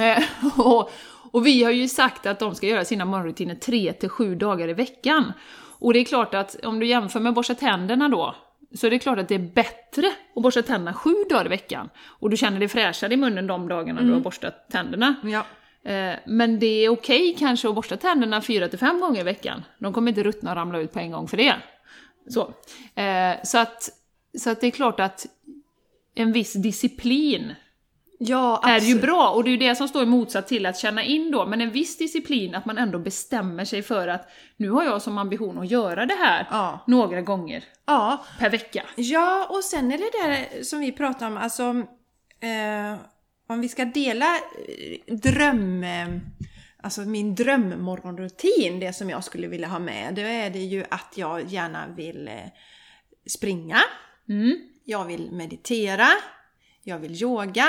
[0.00, 0.22] Eh,
[0.66, 0.90] och,
[1.32, 4.68] och vi har ju sagt att de ska göra sina morgonrutiner 3 till 7 dagar
[4.68, 5.32] i veckan.
[5.78, 8.34] Och det är klart att om du jämför med borsta tänderna då,
[8.74, 11.90] så är det klart att det är bättre att borsta tänderna 7 dagar i veckan.
[12.06, 15.14] Och du känner dig fräschare i munnen de dagarna du har borstat tänderna.
[15.24, 15.44] Ja.
[15.90, 19.62] Eh, Men det är okej kanske att borsta tänderna 4 till 5 gånger i veckan.
[19.78, 21.54] De kommer inte ruttna och ramla ut på en gång för det.
[22.28, 22.54] Så,
[22.94, 23.88] Eh, så, att,
[24.38, 25.26] så att det är klart att
[26.14, 27.54] en viss disciplin
[28.22, 30.78] Ja, är ju bra, och det är ju det som står i motsats till att
[30.78, 34.70] känna in då, men en viss disciplin, att man ändå bestämmer sig för att nu
[34.70, 36.84] har jag som ambition att göra det här Ja.
[36.86, 38.82] några gånger Ja, per vecka.
[38.96, 41.62] Ja, och sen är det där som vi pratade om, alltså
[42.40, 42.96] eh,
[43.48, 45.82] om vi ska dela eh, dröm...
[45.84, 46.08] Eh,
[46.82, 51.12] alltså min drömmorgonrutin, det som jag skulle vilja ha med, då är det ju att
[51.16, 52.34] jag gärna vill eh,
[53.26, 53.78] springa,
[54.28, 54.56] Mm.
[54.84, 56.06] jag vill meditera,
[56.82, 57.66] jag vill yoga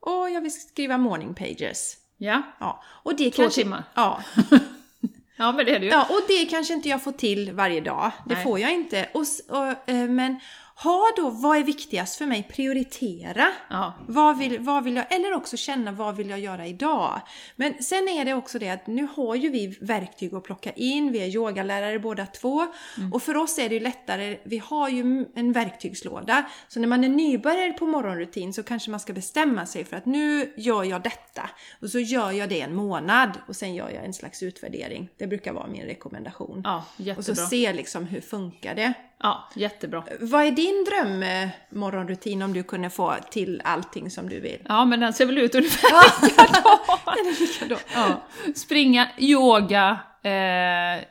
[0.00, 1.96] och jag vill skriva morning pages.
[2.16, 2.42] Ja.
[2.58, 3.84] Ja, och det Två kanske, timmar.
[3.94, 4.22] Ja,
[5.36, 5.92] ja, men det är det ju.
[5.92, 8.10] Ja, och det kanske inte jag får till varje dag.
[8.26, 8.44] Det Nej.
[8.44, 9.08] får jag inte.
[9.12, 10.40] Och, och, eh, men
[10.82, 12.42] ha då, vad är viktigast för mig?
[12.42, 13.48] Prioritera.
[13.70, 13.94] Ja.
[14.08, 17.20] Vad vill, vad vill jag, eller också känna vad vill jag göra idag?
[17.56, 21.12] Men sen är det också det att nu har ju vi verktyg att plocka in,
[21.12, 22.66] vi är yogalärare båda två.
[23.12, 26.48] Och för oss är det ju lättare, vi har ju en verktygslåda.
[26.68, 30.06] Så när man är nybörjare på morgonrutin så kanske man ska bestämma sig för att
[30.06, 31.50] nu gör jag detta.
[31.80, 35.08] Och så gör jag det en månad och sen gör jag en slags utvärdering.
[35.16, 36.62] Det brukar vara min rekommendation.
[36.64, 36.84] Ja,
[37.16, 38.92] och så se liksom hur funkar det.
[39.22, 40.04] Ja, jättebra.
[40.20, 44.58] Vad är din drömmorgonrutin om du kunde få till allting som du vill?
[44.68, 45.90] Ja, men den ser väl ut ungefär
[47.16, 47.78] Den är likadan.
[47.94, 48.22] Ja.
[48.54, 51.04] Springa, yoga, eh,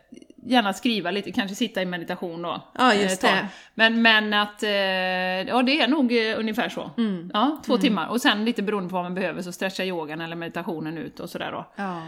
[0.47, 2.62] gärna skriva lite, kanske sitta i meditation då.
[2.77, 3.38] Ja, just eh, tag.
[3.39, 3.47] det.
[3.73, 6.91] Men, men att, eh, ja det är nog eh, ungefär så.
[6.97, 7.31] Mm.
[7.33, 8.07] Ja, två timmar.
[8.07, 11.29] Och sen lite beroende på vad man behöver så stretchar yogan eller meditationen ut och
[11.29, 11.65] sådär då.
[11.75, 12.01] Ja.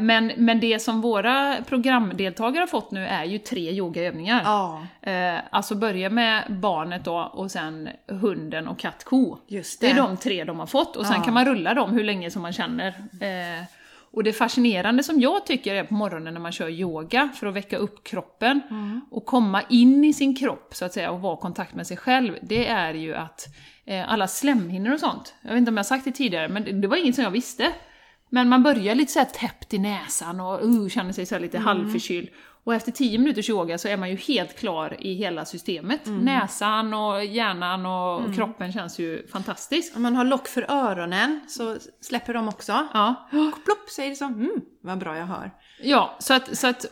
[0.00, 4.42] Men, men det som våra programdeltagare har fått nu är ju tre yogaövningar.
[4.44, 4.86] Ja,
[5.50, 9.38] alltså börja med barnet då och sen hunden och katt, ko.
[9.46, 9.92] just Det det.
[9.92, 11.22] är de tre de har fått och sen Ja.
[11.22, 12.94] kan man rulla dem hur länge som man känner.
[14.12, 17.54] Och det fascinerande som jag tycker är på morgonen när man kör yoga för att
[17.54, 19.00] väcka upp kroppen Mm.
[19.10, 21.96] och komma in i sin kropp så att säga och vara i kontakt med sig
[21.96, 23.46] själv, det är ju att
[23.86, 26.64] eh, alla slemhinnor och sånt, jag vet inte om jag har sagt det tidigare, men
[26.64, 27.72] det, det var inget som jag visste.
[28.30, 31.56] Men man börjar lite så här täppt i näsan och uh, känner sig så lite
[31.56, 31.66] Mm.
[31.66, 32.28] halvförkyld.
[32.68, 36.06] Och efter 10 minuters yoga så är man ju helt klar i hela systemet.
[36.06, 36.24] Mm.
[36.24, 39.96] Näsan och hjärnan och kroppen känns ju fantastisk.
[39.96, 42.88] Om man har lock för öronen så släpper de också.
[42.92, 45.50] Ja, Och plopp säger det så, mm, vad bra jag hör
[45.82, 46.86] ja så, att, så, att,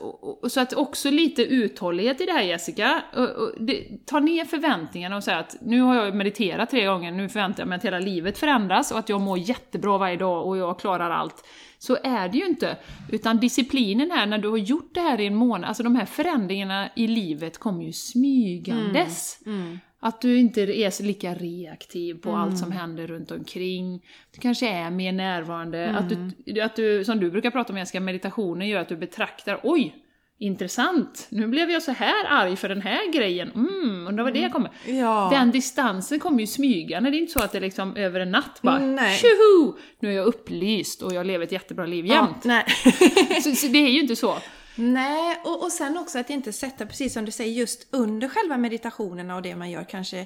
[0.49, 3.03] så att också lite uthållighet i det här Jessica.
[3.15, 7.13] Och, och det, ta ner förväntningarna och säg att nu har jag mediterat tre gånger,
[7.13, 10.47] nu förväntar jag mig att hela livet förändras och att jag mår jättebra varje dag
[10.47, 11.45] och jag klarar allt.
[11.79, 12.77] Så är det ju inte.
[13.13, 16.07] Utan disciplinen här, när du har gjort det här i en månad, alltså de här
[16.07, 19.39] förändringarna i livet kommer ju smygandes.
[19.47, 19.79] Mm, mm.
[20.01, 24.03] Att du inte är lika reaktiv på allt som händer runt omkring.
[24.35, 25.91] Du kanske är mer närvarande.
[25.91, 26.09] Att,
[26.47, 29.95] du, att du, som du brukar prata om Jessica, meditationen gör att du betraktar, oj,
[30.39, 34.49] intressant, nu blev jag så här arg för den här grejen, mm, undrar vad det
[34.49, 34.71] kommer.
[34.87, 35.29] Ja.
[35.33, 38.59] Den distansen kommer ju smygande, det är inte så att det liksom över en natt
[38.63, 39.19] bara Mm, nej.
[39.19, 39.79] tjoho!
[40.01, 42.45] Nu är jag upplyst och jag lever ett jättebra liv jämt.
[42.45, 42.65] Nej.
[43.43, 44.37] Så, så det är ju inte så.
[44.77, 48.57] Nej, och, och sen också att inte sätta, precis som du säger, just under själva
[48.57, 50.19] meditationerna och det man gör kanske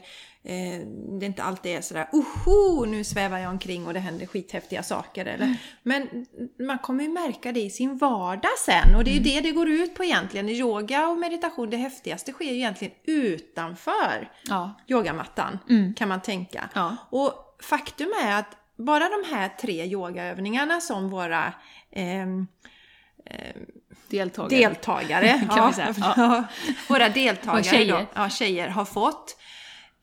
[0.42, 0.80] eh,
[1.20, 5.26] det inte alltid är sådär oho, nu svävar jag omkring och det händer skithäftiga saker.
[5.26, 6.26] Eller, men
[6.66, 9.50] man kommer ju märka det i sin vardag sen och det är ju det det
[9.50, 10.48] går ut på egentligen.
[10.48, 14.80] Yoga och meditation, det häftigaste sker ju egentligen utanför Ja.
[14.88, 15.58] yogamattan
[15.96, 16.70] kan man tänka.
[16.74, 16.96] Ja.
[17.10, 17.32] Och
[17.62, 21.52] faktum är att bara de här tre yogaövningarna som våra
[21.92, 22.46] ehm,
[24.11, 24.59] Deltagare.
[24.61, 25.94] deltagare, Kan vi säga.
[26.16, 26.44] ja,
[26.88, 27.99] våra deltagare tjejer.
[27.99, 29.37] Då, ja, tjejer har fått,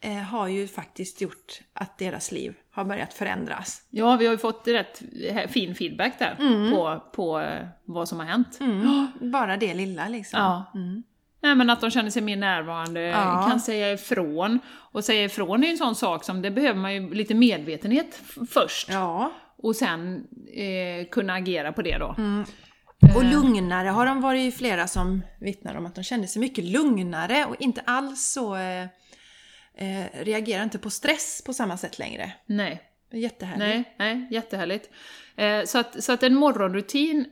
[0.01, 3.81] eh, har ju faktiskt gjort att deras liv har börjat förändras.
[3.89, 5.01] Ja, vi har ju fått rätt
[5.49, 6.35] fin feedback där
[6.71, 8.59] på, på eh, vad som har hänt.
[9.21, 10.39] Bara det lilla liksom.
[10.39, 10.71] Ja.
[11.41, 13.45] Nej, men att de känner sig mer närvarande, Ja.
[13.49, 14.59] kan säga ifrån.
[14.91, 18.21] Och säga ifrån är ju en sån sak som, det behöver man ju lite medvetenhet
[18.49, 18.89] först.
[18.89, 19.31] Ja.
[19.57, 22.15] Och sen eh, kunna agera på det då.
[23.15, 27.45] Och lugnare har de varit flera som vittnar om att de kände sig mycket lugnare
[27.45, 28.81] och inte alls så eh,
[29.77, 32.31] eh, reagerar inte på stress på samma sätt längre.
[32.45, 32.81] Nej.
[33.11, 33.89] Jättehärligt.
[33.97, 34.89] Nej, nej, jättehärligt.
[35.35, 37.25] Eh, så, att, så att en morgonrutin,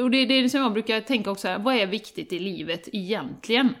[0.00, 2.38] och det, det är det som jag brukar tänka också, här, vad är viktigt i
[2.38, 3.74] livet egentligen?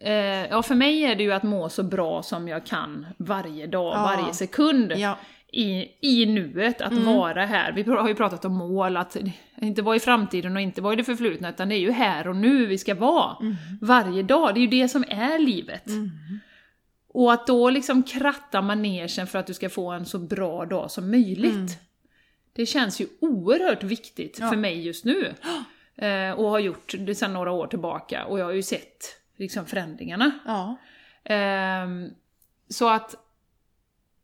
[0.00, 0.12] Eh,
[0.46, 3.94] ja, för mig är det ju att må så bra som jag kan varje dag,
[3.94, 4.02] Ja.
[4.02, 4.92] varje sekund.
[4.96, 5.18] Ja.
[5.54, 7.72] I, I nuet, att vara här.
[7.72, 9.16] Vi har ju pratat om mål, att
[9.62, 12.28] inte vara i framtiden och inte vara i det förflutna, utan det är ju här
[12.28, 13.36] och nu vi ska vara.
[13.80, 15.84] Varje dag, det är ju det som är livet.
[17.08, 20.90] Och att då liksom kratta manegen för att du ska få en så bra dag
[20.90, 21.78] som möjligt.
[22.52, 24.48] Det känns ju oerhört viktigt Ja.
[24.48, 25.32] för mig just nu.
[25.96, 28.24] Eh, och har gjort det sedan några år tillbaka.
[28.24, 29.04] Och jag har ju sett
[29.36, 30.30] liksom förändringarna.
[30.46, 30.76] Ja.
[31.24, 32.10] Ehm,
[32.68, 33.14] så att,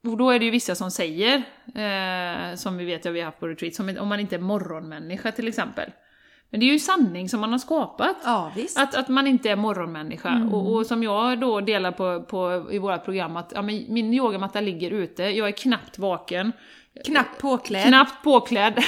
[0.06, 1.42] och då är det ju vissa som säger,
[1.74, 4.40] eh, som vi vet att vi har haft på retreat, som om man inte är
[4.40, 5.90] morgonmänniska till exempel.
[6.50, 8.16] Men det är ju sanning som man har skapat.
[8.24, 8.52] ja.
[8.76, 10.48] Att, att man inte är morgonmänniska.
[10.52, 14.60] Och, och som jag då delar på, på i vårt program, att ja, min yogamatta
[14.60, 16.52] ligger ute, jag är knappt vaken,
[17.06, 17.86] Knappt påklädd.
[17.86, 18.74] knappt påklädd.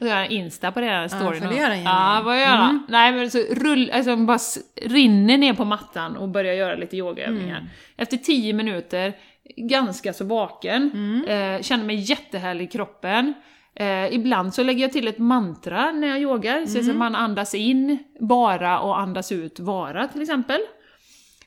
[0.00, 1.42] Jag gör en Insta på det här storyn.
[1.42, 1.74] du göra, Jenny.
[1.74, 1.84] Mm.
[1.84, 2.78] Ja, vad gör jag?
[2.88, 4.38] Nej men så rull, alltså bara
[4.82, 7.56] rinner ner på mattan och börjar göra lite yogaövningar.
[7.58, 7.70] Mm.
[7.96, 9.12] Efter 10 minuter,
[9.56, 11.24] ganska så vaken, Mm.
[11.56, 13.34] eh, känner mig jättehärlig i kroppen.
[13.76, 16.90] Eh, ibland så lägger jag till ett mantra när jag yogar, så Mm.
[16.90, 20.60] att man andas in bara och andas ut vara till exempel.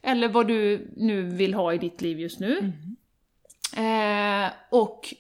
[0.01, 2.73] eller vad du nu vill ha i ditt liv just nu.
[3.77, 5.13] Eh, och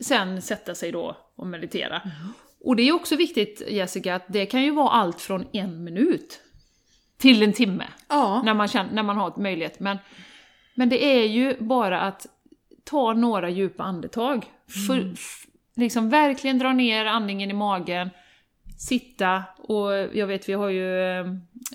[0.00, 2.02] sen sätta sig då och meditera.
[2.64, 6.40] Och det är också viktigt Jessica, att det kan ju vara allt från en minut
[7.18, 7.84] till en timme.
[8.08, 8.42] Ja.
[8.44, 9.80] När man, känner, när man har ett möjlighet.
[9.80, 9.98] Men,
[10.76, 12.26] men det är ju bara att
[12.84, 14.44] ta några djupa andetag.
[14.86, 18.10] För, f- liksom verkligen dra ner andningen i magen,
[18.78, 21.26] sitta och jag vet vi har ju, eh,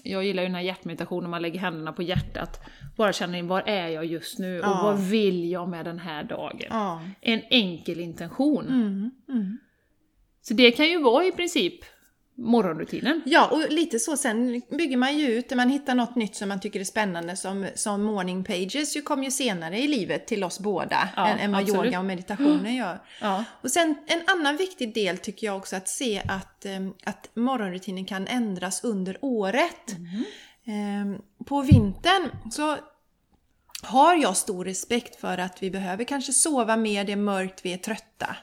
[0.04, 2.60] jag gillar ju den här hjärtmeditationen, man lägger händerna på hjärtat.
[2.98, 4.82] Bara känna in, var är jag just nu och Ja.
[4.84, 6.68] vad vill jag med den här dagen?
[6.70, 7.02] Ja.
[7.22, 8.66] En enkel intention.
[8.68, 9.12] Mm.
[9.30, 9.58] Mm.
[10.42, 11.80] Så det kan ju vara i princip
[12.36, 13.22] morgonrutinen.
[13.26, 14.18] Ja, och lite så.
[14.18, 17.36] Sen bygger man ju ut, när man hittar något nytt som man tycker är spännande,
[17.36, 21.40] som, som morning pages ju kom ju senare i livet till oss båda, Ja, än,
[21.40, 21.86] än vad absolut.
[21.86, 23.02] yoga och meditationen gör.
[23.22, 23.44] Ja.
[23.62, 28.06] Och sen en annan viktig del tycker jag också att se att, em, att morgonrutinen
[28.06, 29.96] kan ändras under året.
[30.66, 32.78] Em, På vintern så
[33.84, 37.74] har jag stor respekt för att vi behöver kanske sova mer, det är mörkt, vi
[37.74, 38.36] är trötta.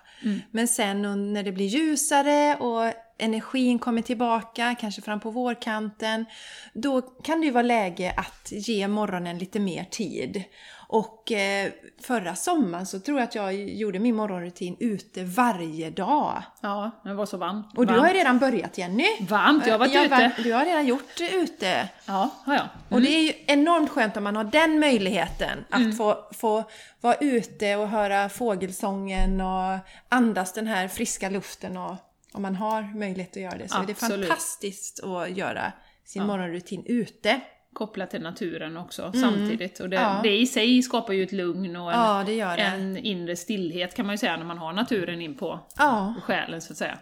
[0.51, 6.25] Men sen när det blir ljusare och energin kommer tillbaka, kanske fram på vårkanten,
[6.73, 10.43] då kan det ju vara läge att ge morgonen lite mer tid.
[10.91, 11.71] Och eh,
[12.03, 16.43] förra sommaren så tror jag att jag gjorde min morgonrutin ute varje dag.
[16.61, 17.79] Ja, det var så varmt.
[17.79, 19.07] Och du har ju redan börjat Jenny.
[19.21, 20.33] Varmt, jag har varit Ja, ute.
[20.43, 21.89] Du har redan gjort det ute.
[22.07, 22.65] Ja, har jag.
[22.89, 25.93] Och det är ju enormt skönt om man har den möjligheten att Mm.
[25.93, 26.65] få, få
[27.01, 29.79] vara ute och höra fågelsången och
[30.09, 31.97] andas den här friska luften och
[32.33, 34.27] om man har möjlighet att göra det så är det Absolut.
[34.27, 35.73] fantastiskt att göra
[36.05, 37.41] sin morgonrutin ute.
[37.73, 39.81] kopplat till naturen också samtidigt.
[39.81, 40.21] Och det, Ja.
[40.23, 42.63] det i sig skapar ju ett lugn och en, Ja, det det.
[42.63, 46.15] en inre stillhet kan man ju säga när man har naturen in på Ja.
[46.23, 46.99] själen så att säga.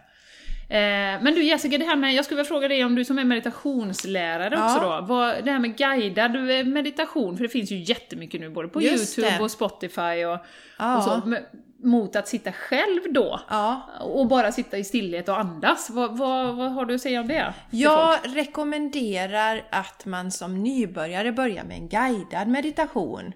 [0.68, 3.18] Eh, men du Jessica, det här med, jag skulle vilja fråga dig om du som
[3.18, 4.64] är meditationslärare Ja.
[4.74, 6.32] också då, vad, det här med guidad
[6.66, 10.38] meditation, för det finns ju jättemycket nu både på Just YouTube och Spotify och,
[10.78, 10.96] Ja.
[10.96, 11.42] och så, men,
[11.82, 13.40] mot att sitta själv då.
[13.48, 13.82] Ja.
[14.00, 15.90] Och bara sitta i stillhet och andas.
[15.90, 17.54] Vad, vad, vad har du att säga om det?
[17.70, 18.36] Jag folk?
[18.36, 23.32] rekommenderar att man som nybörjare börjar med en guidad meditation.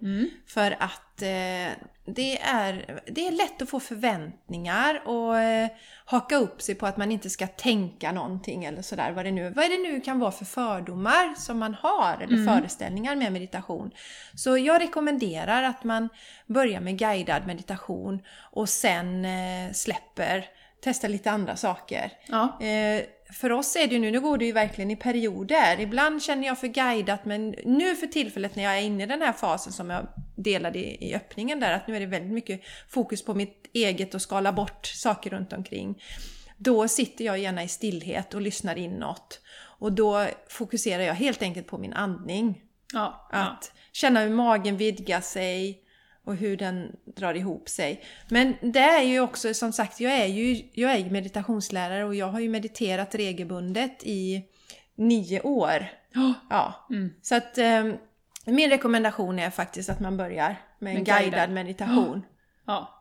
[0.47, 1.10] För att
[2.05, 5.69] det, är, det är lätt att få förväntningar och eh,
[6.05, 9.13] haka upp sig på att man inte ska tänka någonting eller sådär.
[9.13, 13.17] Vad det nu, vad det nu kan vara för fördomar som man har eller föreställningar
[13.17, 13.91] med meditation.
[14.35, 16.09] Så jag rekommenderar att man
[16.47, 20.45] börjar med guidad meditation och sen eh, släpper,
[20.81, 22.13] testar lite andra saker.
[22.27, 22.61] Ja.
[22.61, 25.81] Eh, för oss är det ju nu, nu går det ju verkligen i perioder.
[25.81, 29.23] Ibland känner jag för guidat men nu för tillfället när jag är inne i den
[29.23, 32.61] här fasen som jag delade i, i öppningen där, att nu är det väldigt mycket
[32.89, 36.03] fokus på mitt eget och skala bort saker runt omkring.
[36.57, 39.41] Då sitter jag gärna i stillhet och lyssnar inåt.
[39.79, 42.63] Och då fokuserar jag helt enkelt på min andning.
[42.93, 43.39] Ja, ja.
[43.39, 45.85] Att känna hur magen vidgar sig
[46.25, 48.05] och hur den drar ihop sig.
[48.29, 52.27] Men det är ju också, som sagt, jag är ju jag är meditationslärare och jag
[52.27, 54.43] har ju mediterat regelbundet i
[54.95, 55.87] nio år.
[56.13, 56.35] Ja.
[56.51, 56.87] Ja.
[56.91, 57.11] Mm.
[57.23, 57.93] Så att eh,
[58.45, 61.51] min rekommendation är faktiskt att man börjar med en Med guidad, guidad.
[61.51, 62.23] meditation.
[62.67, 62.97] Ja.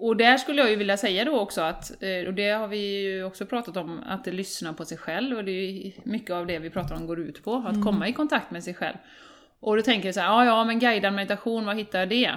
[0.00, 3.00] Och där skulle jag ju vilja säga då också att, eh, och det har vi
[3.00, 6.46] ju också pratat om, att lyssna på sig själv och det är ju mycket av
[6.46, 8.96] det vi pratar om går ut på, att komma i kontakt med sig själv.
[9.60, 12.34] Och då tänker jag så här, ja ja men guidad meditation, var hittar jag det?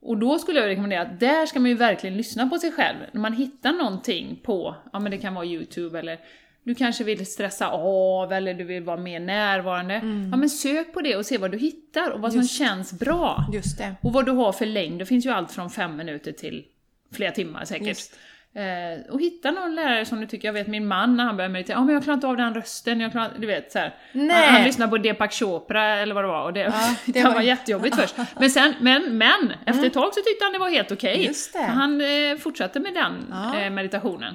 [0.00, 2.96] Och då skulle jag rekommendera att där ska man ju verkligen lyssna på sig själv.
[3.12, 6.18] När man hittar någonting på, ja men det kan vara YouTube eller
[6.64, 9.94] du kanske vill stressa av eller du vill vara mer närvarande.
[10.30, 12.58] Ja men sök på det och se vad du hittar och vad som Just.
[12.58, 13.44] känns bra.
[13.52, 13.94] Just det.
[14.02, 16.64] Och vad du har för längd, det finns ju allt från fem minuter till
[17.12, 17.88] flera timmar säkert.
[17.88, 18.18] Just.
[18.54, 21.52] Eh, och hitta någon lärare som du tycker, jag vet min man när han började
[21.52, 23.94] meditera, ja men jag klarar inte av den rösten, jag klarar, du vet så här.
[24.12, 27.28] Han, han lyssnade på Deepak Chopra eller vad det var och det, Ja, det, det
[27.28, 27.40] var...
[27.40, 28.14] jättejobbigt först.
[28.38, 31.34] Men sen, men, men efter ett tag så tyckte han det var helt okej.
[31.34, 33.60] Så Han eh, fortsatte med den Ja.
[33.60, 34.34] eh, meditationen.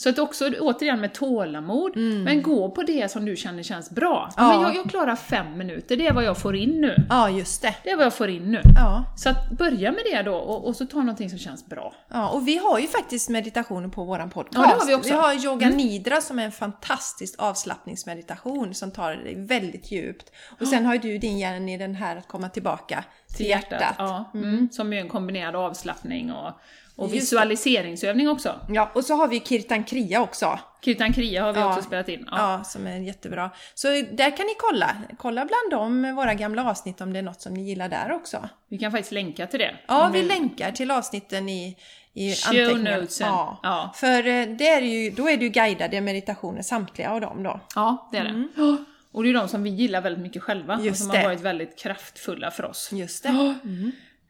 [0.00, 4.30] Så att också, återigen med tålamod, men gå på det som du känner känns bra.
[4.38, 4.50] Mm.
[4.50, 4.54] Ja.
[4.54, 7.06] Men jag, jag klarar fem minuter, det är vad jag får in nu.
[7.08, 7.74] Ja, just det.
[7.84, 8.60] Det är vad jag får in nu.
[8.76, 9.04] Ja.
[9.16, 11.94] Så att börja med det då och, och så ta någonting som känns bra.
[12.08, 14.56] Ja, och vi har ju faktiskt meditationer på våran podcast.
[14.56, 15.10] Ja, det har vi också.
[15.10, 15.22] Mm.
[15.22, 20.32] har Yoga Nidra som är en fantastisk avslappningsmeditation som tar dig väldigt djupt.
[20.60, 23.04] Och sen har ju du din hjärna i den här att komma tillbaka
[23.36, 23.94] till, hjärtat.
[23.98, 24.68] Ja, mm.
[24.72, 26.52] Som är en kombinerad avslappning och,
[26.98, 27.20] och Just det.
[27.20, 28.60] visualiseringsövning också.
[28.68, 30.58] Ja, och så har vi Kirtan Kriya också.
[30.84, 31.68] Kirtan Kriya har vi Ja.
[31.68, 32.28] också spelat in.
[32.30, 32.36] Ja.
[32.58, 32.64] Ja.
[32.64, 33.50] som är jättebra.
[33.74, 34.96] Så där kan ni kolla.
[35.18, 38.48] Kolla bland dem, våra gamla avsnitt om det är något som ni gillar där också.
[38.68, 39.74] Vi kan faktiskt länka till det.
[39.88, 41.76] Ja, vi länkar till avsnitten i,
[42.14, 43.26] i Show notesen.
[43.28, 43.60] Ja.
[43.62, 43.92] Ja.
[43.94, 47.60] För eh, det är ju, då är det ju guidade meditationer, samtliga av dem då.
[47.74, 48.28] Ja, det är det.
[48.30, 48.84] Mm.
[49.12, 51.16] Och det är de som vi gillar väldigt mycket själva och Just som det.
[51.18, 52.90] har varit väldigt kraftfulla för oss.
[52.92, 53.54] Just det.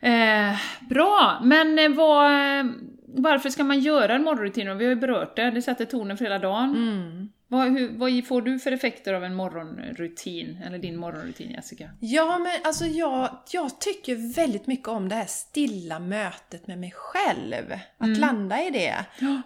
[0.00, 0.56] Eh,
[0.88, 2.66] bra, men eh, vad, eh,
[3.06, 4.78] varför ska man göra en morgonrutin?
[4.78, 6.74] Vi har ju berört det, det sätter tonen för hela dagen.
[6.76, 7.28] Mm.
[7.50, 11.90] Vad, hur, vad får du för effekter av en morgonrutin, eller din morgonrutin Jessica?
[12.00, 16.92] Ja, men alltså jag, jag tycker väldigt mycket om det här stilla mötet med mig
[16.96, 17.64] själv.
[17.98, 18.94] Att landa i det.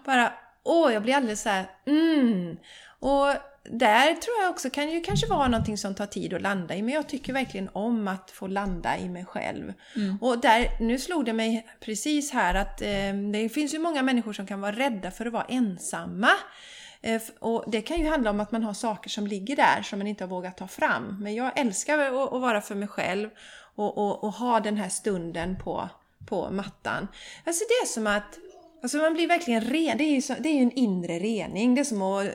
[0.04, 0.32] Bara,
[0.64, 2.56] åh, jag blir alldeles så här, mm.
[2.98, 3.28] Och
[3.64, 6.82] där tror jag också kan ju kanske vara någonting som tar tid att landa i,
[6.82, 9.72] men jag tycker verkligen om att få landa i mig själv.
[10.20, 14.32] Och där, nu slog det mig precis här att eh, det finns ju många människor
[14.32, 16.30] som kan vara rädda för att vara ensamma.
[17.02, 19.98] Eh, Och det kan ju handla om att man har saker som ligger där som
[19.98, 21.16] man inte har vågat ta fram.
[21.22, 23.30] Men jag älskar att, att vara för mig själv
[23.74, 25.88] och, och, och ha den här stunden på,
[26.26, 27.08] på mattan.
[27.44, 28.38] Alltså det är som att
[28.82, 29.98] alltså man blir verkligen ren.
[29.98, 31.74] Det är ju så, det är ju en inre rening.
[31.74, 32.26] Det är som att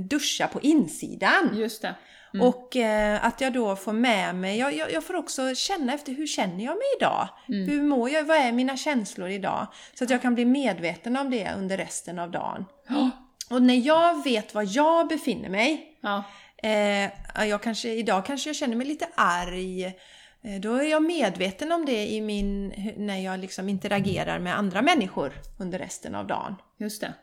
[0.00, 1.50] duscha på insidan.
[1.56, 1.94] Just det.
[2.40, 6.12] Och eh, att jag då får med mig, jag, jag, jag får också känna efter
[6.12, 7.28] hur känner jag mig idag?
[7.46, 8.24] Hur mår jag?
[8.24, 9.66] Vad är mina känslor idag?
[9.94, 12.64] Så att jag kan bli medveten om det under resten av dagen.
[12.88, 13.10] Ja.
[13.50, 16.24] Och när jag vet var jag befinner mig, Ja.
[16.62, 17.02] eh,
[17.34, 21.72] ja, jag kanske, idag kanske jag känner mig lite arg, eh, då är jag medveten
[21.72, 26.54] om det i min, när jag liksom interagerar med andra människor under resten av dagen.
[26.78, 27.14] Just det.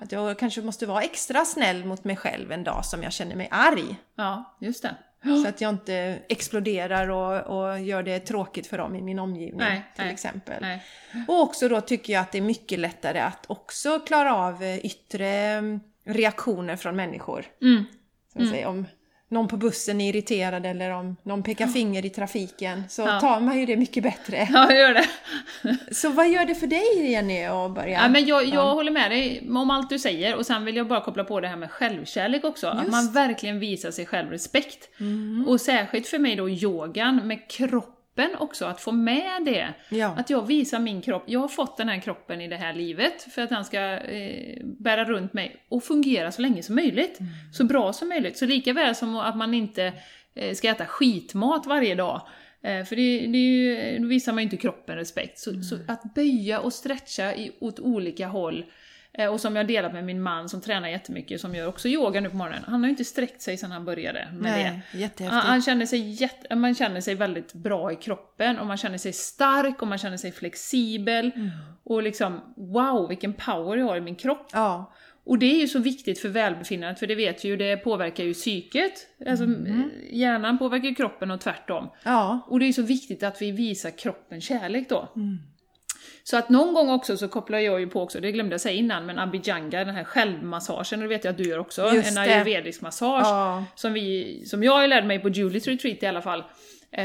[0.00, 3.36] Att jag kanske måste vara extra snäll mot mig själv en dag som jag känner
[3.36, 3.96] mig arg.
[4.16, 4.94] Ja, just det.
[5.24, 9.58] Så att jag inte exploderar och, och gör det tråkigt för dem i min omgivning
[9.58, 10.56] Nej, till nej, exempel.
[10.60, 10.84] Nej.
[11.28, 15.28] Och också då tycker jag att det är mycket lättare att också klara av yttre
[15.28, 17.44] mm, reaktioner från människor.
[17.62, 17.84] Mm.
[18.32, 18.86] Som jag säger, om
[19.34, 23.20] någon på bussen är irriterad eller om någon pekar finger i trafiken så Ja.
[23.20, 24.48] tar man ju det mycket bättre.
[24.52, 25.04] Ja, gör det.
[25.94, 28.02] Så vad gör det för dig Jenny att börja?
[28.02, 30.88] Ja, men jag, jag håller med dig om allt du säger och sen vill jag
[30.88, 32.66] bara koppla på det här med självkärlek också.
[32.66, 32.90] Att Just.
[32.90, 34.88] man verkligen visar sig själv respekt.
[35.00, 35.44] Mm.
[35.48, 37.90] Och särskilt för mig då yogan med kroppen
[38.38, 39.74] också, att få med det.
[39.88, 40.14] Ja.
[40.18, 41.22] Att jag visar min kropp.
[41.26, 44.64] Jag har fått den här kroppen i det här livet för att den ska eh,
[44.64, 47.20] bära runt mig och fungera så länge som möjligt.
[47.20, 47.32] Mm.
[47.52, 48.38] Så bra som möjligt.
[48.38, 49.92] Så lika väl som att man inte
[50.34, 52.20] eh, ska äta skitmat varje dag.
[52.62, 55.38] Eh, för det, det ju, då visar man ju inte kroppen respekt.
[55.38, 58.64] Så, så att böja och stretcha i, åt olika håll.
[59.18, 62.20] Eh, och som jag delat med min man som tränar jättemycket, som gör också yoga
[62.20, 62.62] nu på morgonen.
[62.66, 64.70] Han har ju inte sträckt sig sedan han började med det.
[64.70, 65.30] Nej, jättehäftigt.
[65.30, 68.98] Han, han känner sig jätte, man känner sig väldigt bra i kroppen och man känner
[68.98, 71.30] sig stark och man känner sig flexibel.
[71.84, 74.48] Och liksom, wow vilken power jag har i min kropp.
[74.52, 74.92] Ja,
[75.24, 78.24] Och det är ju så viktigt för välbefinnandet, för det vet vi ju, det påverkar
[78.24, 78.92] ju psyket.
[79.26, 79.44] Alltså,
[80.10, 81.88] Hjärnan påverkar ju kroppen och tvärtom.
[82.02, 85.08] ja, Och det är ju så viktigt att vi visar kroppen kärlek då.
[86.26, 88.74] Så att någon gång också så kopplar jag ju på också, det glömde jag säga
[88.78, 92.08] innan, men abhyanga, den här självmassagen, och det vet jag att du gör också, Just
[92.08, 92.20] en det.
[92.20, 93.26] ayurvedisk massage.
[93.26, 93.64] ja.
[93.74, 96.44] Som, vi, som jag lärde mig på Julies retreat i alla fall.
[96.92, 97.04] Eh,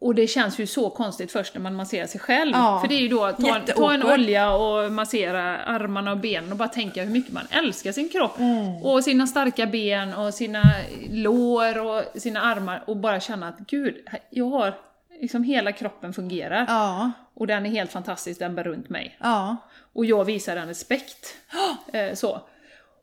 [0.00, 2.50] och det känns ju så konstigt först när man masserar sig själv.
[2.54, 6.10] Ja, För det är ju då att ta, en- ta en olja och massera armarna
[6.12, 8.38] och benen och bara tänka hur mycket man älskar sin kropp.
[8.38, 8.76] Mm.
[8.82, 10.62] Och sina starka ben och sina
[11.10, 13.94] lår och sina armar och bara känna att gud,
[14.30, 14.74] jag har
[15.20, 16.64] liksom hela kroppen fungerar.
[16.68, 19.16] ja, Och den är helt fantastisk, den bär runt mig.
[19.20, 19.56] ja.
[19.92, 21.36] Och jag visar den respekt.
[21.92, 22.40] Eh, så.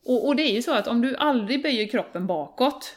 [0.06, 2.96] Och, och det är ju så att om du aldrig böjer kroppen bakåt,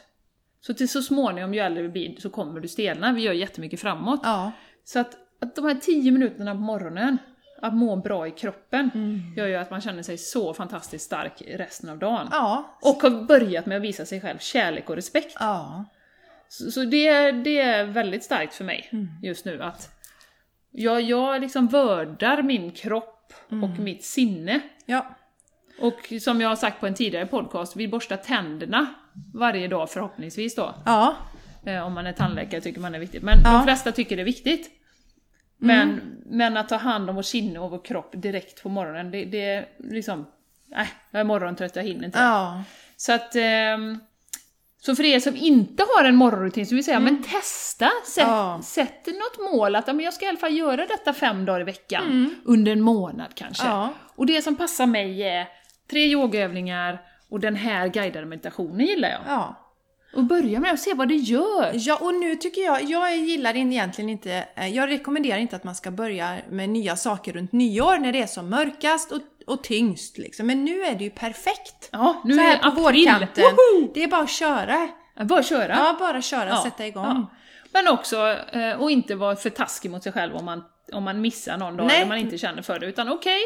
[0.61, 3.13] så till så småningom, ju äldre du blir, så kommer du stelna.
[3.13, 4.19] Vi gör jättemycket framåt.
[4.23, 4.51] ja.
[4.83, 7.17] Så att, att de här tio minuterna på morgonen,
[7.61, 8.89] att må bra i kroppen,
[9.37, 12.27] gör ju att man känner sig så fantastiskt stark resten av dagen.
[12.31, 12.77] ja.
[12.81, 15.35] Och har börjat med att visa sig själv kärlek och respekt.
[15.39, 15.85] ja.
[16.49, 18.89] Så, så det, det är väldigt starkt för mig
[19.23, 19.96] just nu att
[20.71, 24.59] jag, jag liksom vördar min kropp och mitt sinne.
[24.85, 25.05] ja.
[25.79, 28.87] Och som jag har sagt på en tidigare podcast, vi borstar tänderna
[29.33, 30.75] varje dag förhoppningsvis då.
[30.85, 31.15] ja.
[31.65, 33.23] Eh, om man är tandläkare tycker man är viktigt.
[33.23, 33.51] Men Ja.
[33.53, 34.69] de flesta tycker det är viktigt.
[35.57, 39.25] Men, men att ta hand om vårt sinne och vår kropp direkt på morgonen, det,
[39.25, 40.25] det är liksom...
[40.67, 42.19] Nej, jag är morgontrött, jag hinner inte.
[42.19, 42.63] ja.
[42.97, 43.35] Så att...
[43.35, 43.99] ehm,
[44.79, 47.89] så för er som inte har en morgonrutin så vill säga, men testa!
[48.05, 48.61] Sätt, Ja.
[48.63, 51.63] sätt något mål att men jag ska i alla fall göra detta fem dagar i
[51.63, 53.65] veckan, under en månad kanske.
[53.67, 53.93] Ja.
[54.15, 55.47] Och det som passar mig är
[55.91, 59.21] tre yogaövningar och den här guidade meditationen gillar jag.
[59.27, 59.63] ja.
[60.15, 61.71] Och börja med och se vad det gör.
[61.73, 65.75] Ja, och nu tycker jag, jag gillar egentligen inte, eh, jag rekommenderar inte att man
[65.75, 70.17] ska börja med nya saker runt nyår när det är som mörkast och, och tyngst
[70.17, 70.47] liksom.
[70.47, 71.89] Men nu är det ju perfekt!
[71.91, 73.43] Ja, nu Så är här det på vårkanten.
[73.43, 73.91] Woho!
[73.93, 74.87] Det är bara att köra.
[75.25, 75.75] Bara köra.
[75.77, 77.05] Ja, bara köra, Ja, sätta igång.
[77.05, 77.27] ja.
[77.73, 81.21] Men också, eh, och inte vara för taskig mot sig själv om man, om man
[81.21, 81.95] missar någon dag Nej.
[81.97, 83.41] eller man inte känner för det, utan okej,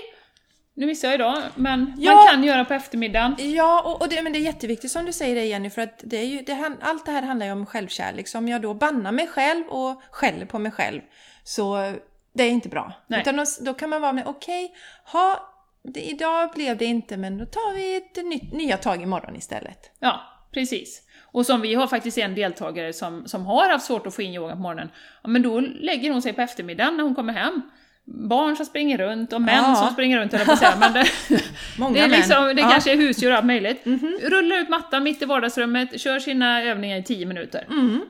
[0.73, 2.15] nu missar jag idag, men Ja.
[2.15, 3.35] man kan göra på eftermiddagen.
[3.37, 5.99] Ja, och, och det, men det är jätteviktigt som du säger det Jenny, för att
[6.03, 8.27] det är ju, det, allt det här handlar ju om självkärlek.
[8.27, 11.01] Så om jag då bannar mig själv och skäller på mig själv,
[11.43, 11.93] så
[12.33, 12.93] det är inte bra.
[13.07, 13.21] Nej.
[13.21, 14.71] Utan då, då kan man vara med, okej,
[15.11, 15.50] ha, det,
[15.95, 19.91] idag blev det inte, men då tar vi ett nytt, nya tag imorgon istället.
[19.99, 20.21] Ja,
[20.53, 21.01] precis.
[21.33, 24.33] Och som vi har faktiskt en deltagare som, som har haft svårt att få in
[24.33, 24.89] yoga på morgonen,
[25.23, 27.61] ja, men då lägger hon sig på eftermiddagen när hon kommer hem.
[28.05, 29.75] Barn som springer runt och män Ja.
[29.75, 30.73] som springer runt, jag på säga.
[30.79, 31.05] Men det,
[31.77, 32.69] Många det, är liksom, det Ja.
[32.69, 33.81] Kanske är husdjur och allt möjligt.
[34.23, 37.67] Rullar ut mattan mitt i vardagsrummet, kör sina övningar i 10 minuter.
[37.69, 38.01] Mm.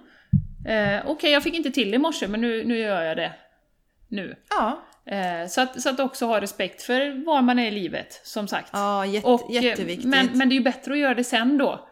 [0.68, 3.32] Eh, Okej, jag fick inte till i morse, men nu, nu gör jag det.
[4.08, 4.36] Nu.
[4.50, 4.84] Ja,
[5.50, 8.70] så, att, så att också ha respekt för var man är i livet, som sagt.
[8.74, 10.08] ja jätte, Och, eh, jätteviktigt.
[10.10, 11.88] Men, men det är ju bättre att göra det sen då.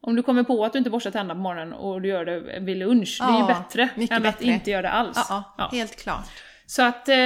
[0.00, 2.60] Om du kommer på att du inte borstar tänderna på morgonen och du gör det
[2.60, 4.44] vid lunch, det är ju Ja, bättre än att bättre.
[4.46, 5.16] inte göra det alls.
[5.16, 5.78] ja, ja, Ja.
[5.78, 6.24] helt klart.
[6.66, 7.16] Så att, eh,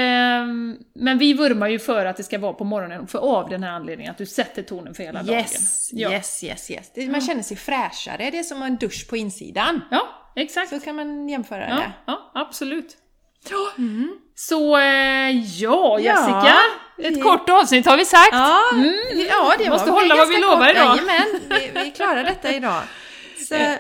[0.95, 3.71] men vi vurmar ju för att det ska vara på morgonen, för av den här
[3.71, 6.01] anledningen, att du sätter tonen för hela Yes, dagen.
[6.03, 6.11] Ja.
[6.13, 6.93] yes, yes, yes.
[6.95, 9.81] Det, man känner sig fräschare, det är som en dusch på insidan.
[9.91, 10.69] ja, exakt.
[10.71, 11.93] Så kan man jämföra Ja, det.
[12.07, 12.97] ja absolut.
[14.35, 15.31] Så, eh,
[15.61, 16.55] ja Jessica,
[16.99, 18.29] Ja, ett kort avsnitt har vi sagt.
[18.33, 18.61] Ja,
[19.29, 19.73] ja det Mm.
[19.73, 20.97] Måste var hålla vad vi lovar idag.
[20.97, 22.83] Jajamän, vi, vi klarar detta idag.
[23.49, 23.79] Så, Eh.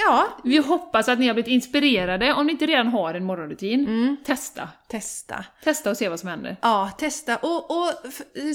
[0.00, 3.80] ja, Vi hoppas att ni har blivit inspirerade, om ni inte redan har en morgonrutin.
[3.86, 4.16] Mm.
[4.26, 4.68] Testa.
[4.88, 5.44] testa.
[5.64, 6.56] Testa och se vad som händer.
[6.62, 7.36] Ja, testa.
[7.36, 7.92] Och, och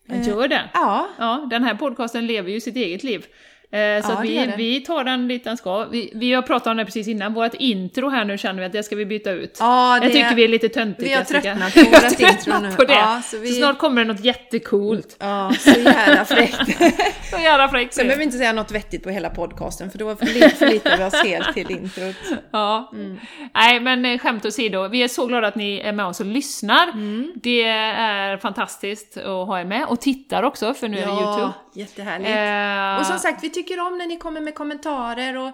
[0.08, 0.70] Gör det.
[0.74, 3.26] Ja, Ja, den här podcasten lever ju sitt eget liv.
[3.74, 4.54] Eh, så Ja, vi, det.
[4.58, 5.86] vi tar den dit den ska.
[5.86, 8.72] Vi, vi har pratat om det precis innan, vårt intro här nu känner vi att
[8.72, 9.58] det ska vi byta ut.
[9.60, 12.72] Ja, det- Jag tycker vi är lite töntigt vi har tröttnat på tröttnat intro nu.
[12.76, 12.94] på det.
[12.94, 15.16] Ja, så, så vi- snart kommer det något jättecoolt.
[15.20, 16.58] ja så jävla fräckt.
[17.34, 17.94] Så jävla fräckt.
[17.94, 21.04] Sen behöver vi inte säga något vettigt på hela podcasten, för då förli- förlitar vi
[21.04, 22.16] oss helt till introt.
[22.52, 22.92] Ja.
[22.94, 23.20] Mm.
[23.56, 26.26] Nej, men eh, skämt åsido, vi är så glada att ni är med oss och
[26.26, 26.84] lyssnar.
[26.90, 27.32] Mm.
[27.36, 31.52] Det är fantastiskt att ha er med och tittar också, för nu är det Youtube.
[31.74, 32.30] Jättehärligt.
[32.30, 35.48] Eh, Och som sagt, vi tycker om när ni kommer med kommentarer och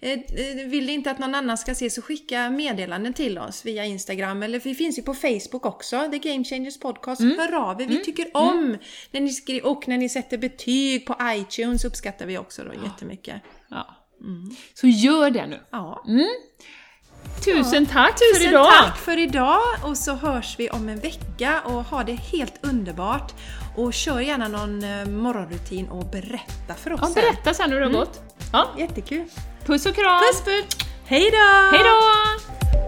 [0.00, 3.64] eh, eh, vill ni inte att någon annan ska se så skicka meddelanden till oss
[3.66, 7.20] via Instagram eller vi finns ju på Facebook också, The Game Changers Podcast.
[7.20, 7.38] Mm.
[7.38, 8.78] Hör av er, vi tycker om
[9.10, 13.42] när ni skriver och när ni sätter betyg på iTunes uppskattar vi också då jättemycket.
[13.70, 13.86] ja.
[14.74, 15.60] Så gör det nu.
[15.70, 16.04] Ja.
[17.44, 18.72] Tusen tack för Tusen idag!
[18.82, 23.32] tack för idag och så hörs vi om en vecka och ha det helt underbart.
[23.76, 27.86] Och kör gärna någon eh, morgonrutin och berätta för oss Ja, berätta sen hur det
[27.86, 28.22] har gått.
[28.52, 29.24] Ja, Jättekul!
[29.64, 30.20] puss och kram!
[30.30, 30.86] Puss puss!
[31.06, 31.76] Hej då!
[31.76, 32.85] Hej då!